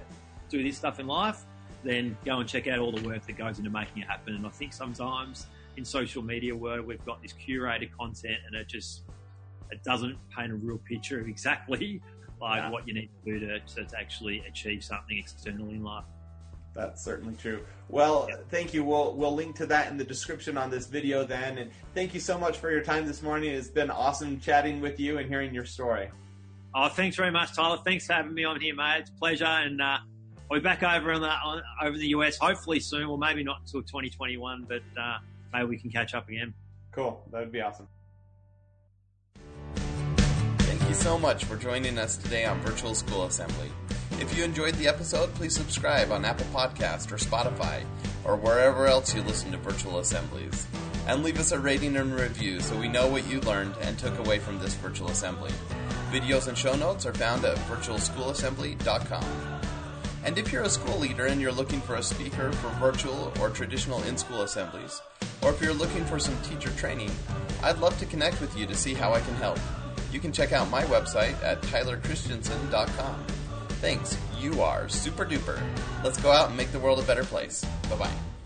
do 0.49 0.63
this 0.63 0.77
stuff 0.77 0.99
in 0.99 1.07
life, 1.07 1.43
then 1.83 2.17
go 2.25 2.39
and 2.39 2.49
check 2.49 2.67
out 2.67 2.79
all 2.79 2.91
the 2.91 3.07
work 3.07 3.25
that 3.27 3.37
goes 3.37 3.59
into 3.59 3.69
making 3.69 4.01
it 4.01 4.07
happen. 4.07 4.35
And 4.35 4.45
I 4.45 4.49
think 4.49 4.73
sometimes 4.73 5.45
in 5.77 5.85
social 5.85 6.23
media 6.23 6.55
world, 6.55 6.85
we've 6.85 7.05
got 7.05 7.21
this 7.21 7.33
curated 7.33 7.91
content 7.91 8.39
and 8.47 8.55
it 8.55 8.67
just, 8.67 9.03
it 9.71 9.83
doesn't 9.83 10.17
paint 10.35 10.51
a 10.51 10.55
real 10.55 10.79
picture 10.79 11.19
of 11.19 11.27
exactly 11.27 12.01
like 12.41 12.61
yeah. 12.61 12.69
what 12.69 12.87
you 12.87 12.93
need 12.93 13.09
to 13.25 13.31
do 13.31 13.39
to, 13.39 13.59
to, 13.59 13.85
to 13.85 13.99
actually 13.99 14.43
achieve 14.47 14.83
something 14.83 15.17
externally 15.17 15.75
in 15.75 15.83
life. 15.83 16.05
That's 16.73 17.03
certainly 17.03 17.33
true. 17.35 17.61
Well, 17.89 18.29
thank 18.49 18.71
you. 18.71 18.83
We'll 18.83 19.15
we'll 19.15 19.33
link 19.33 19.55
to 19.55 19.65
that 19.65 19.89
in 19.89 19.97
the 19.97 20.03
description 20.03 20.57
on 20.59 20.69
this 20.69 20.85
video 20.85 21.23
then. 21.23 21.57
And 21.57 21.71
thank 21.95 22.13
you 22.13 22.19
so 22.19 22.37
much 22.37 22.57
for 22.59 22.69
your 22.69 22.83
time 22.83 23.07
this 23.07 23.23
morning. 23.23 23.49
It's 23.49 23.67
been 23.67 23.89
awesome 23.89 24.39
chatting 24.39 24.79
with 24.79 24.99
you 24.99 25.17
and 25.17 25.27
hearing 25.27 25.55
your 25.55 25.65
story. 25.65 26.09
Oh, 26.75 26.87
thanks 26.87 27.15
very 27.15 27.31
much, 27.31 27.55
Tyler. 27.55 27.79
Thanks 27.83 28.05
for 28.05 28.13
having 28.13 28.35
me 28.35 28.43
on 28.43 28.61
here, 28.61 28.75
mate. 28.75 28.99
It's 28.99 29.09
a 29.09 29.13
pleasure. 29.13 29.45
And 29.45 29.81
uh, 29.81 29.97
be 30.51 30.59
back 30.59 30.83
over 30.83 31.13
on 31.13 31.21
the 31.21 31.29
on, 31.29 31.63
over 31.81 31.97
the 31.97 32.09
US 32.09 32.37
hopefully 32.37 32.79
soon. 32.79 33.07
Well, 33.07 33.17
maybe 33.17 33.43
not 33.43 33.61
until 33.61 33.81
2021, 33.81 34.67
but 34.69 34.83
uh, 35.01 35.17
maybe 35.51 35.65
we 35.65 35.79
can 35.79 35.89
catch 35.89 36.13
up 36.13 36.29
again. 36.29 36.53
Cool. 36.91 37.23
That 37.31 37.39
would 37.39 37.51
be 37.51 37.61
awesome. 37.61 37.87
So 40.97 41.19
much 41.19 41.45
for 41.45 41.55
joining 41.55 41.99
us 41.99 42.17
today 42.17 42.45
on 42.45 42.59
Virtual 42.61 42.95
School 42.95 43.25
Assembly. 43.25 43.69
If 44.19 44.35
you 44.35 44.43
enjoyed 44.43 44.73
the 44.75 44.87
episode, 44.87 45.31
please 45.35 45.55
subscribe 45.55 46.11
on 46.11 46.25
Apple 46.25 46.47
Podcast 46.47 47.11
or 47.11 47.17
Spotify 47.17 47.83
or 48.25 48.35
wherever 48.35 48.87
else 48.87 49.13
you 49.13 49.21
listen 49.21 49.51
to 49.51 49.57
virtual 49.57 49.99
assemblies. 49.99 50.65
And 51.07 51.23
leave 51.23 51.39
us 51.39 51.51
a 51.51 51.59
rating 51.59 51.97
and 51.97 52.15
review 52.15 52.59
so 52.61 52.75
we 52.79 52.87
know 52.87 53.07
what 53.07 53.27
you 53.27 53.39
learned 53.41 53.75
and 53.81 53.97
took 53.99 54.17
away 54.17 54.39
from 54.39 54.57
this 54.57 54.73
virtual 54.73 55.09
assembly. 55.09 55.51
Videos 56.11 56.47
and 56.47 56.57
show 56.57 56.75
notes 56.75 57.05
are 57.05 57.13
found 57.13 57.45
at 57.45 57.57
virtualschoolassembly.com. 57.57 59.25
And 60.25 60.37
if 60.39 60.51
you're 60.51 60.63
a 60.63 60.69
school 60.69 60.97
leader 60.97 61.27
and 61.27 61.39
you're 61.39 61.51
looking 61.51 61.79
for 61.81 61.95
a 61.95 62.03
speaker 62.03 62.51
for 62.53 62.69
virtual 62.79 63.31
or 63.39 63.51
traditional 63.51 64.01
in 64.03 64.17
school 64.17 64.41
assemblies, 64.41 64.99
or 65.43 65.51
if 65.51 65.61
you're 65.61 65.73
looking 65.75 66.05
for 66.05 66.17
some 66.17 66.35
teacher 66.41 66.71
training, 66.71 67.11
I'd 67.61 67.77
love 67.77 67.97
to 67.99 68.07
connect 68.07 68.41
with 68.41 68.57
you 68.57 68.65
to 68.65 68.75
see 68.75 68.95
how 68.95 69.13
I 69.13 69.21
can 69.21 69.35
help. 69.35 69.59
You 70.17 70.21
can 70.21 70.31
check 70.31 70.51
out 70.51 70.71
my 70.71 70.81
website 70.85 71.39
at 71.43 71.61
tylerchristiansen.com. 71.61 73.25
Thanks, 73.81 74.17
you 74.39 74.63
are 74.63 74.89
super 74.89 75.23
duper. 75.23 75.61
Let's 76.03 76.19
go 76.19 76.31
out 76.31 76.47
and 76.47 76.57
make 76.57 76.71
the 76.71 76.79
world 76.79 76.97
a 76.97 77.03
better 77.03 77.23
place. 77.23 77.63
Bye 77.87 77.97
bye. 77.97 78.36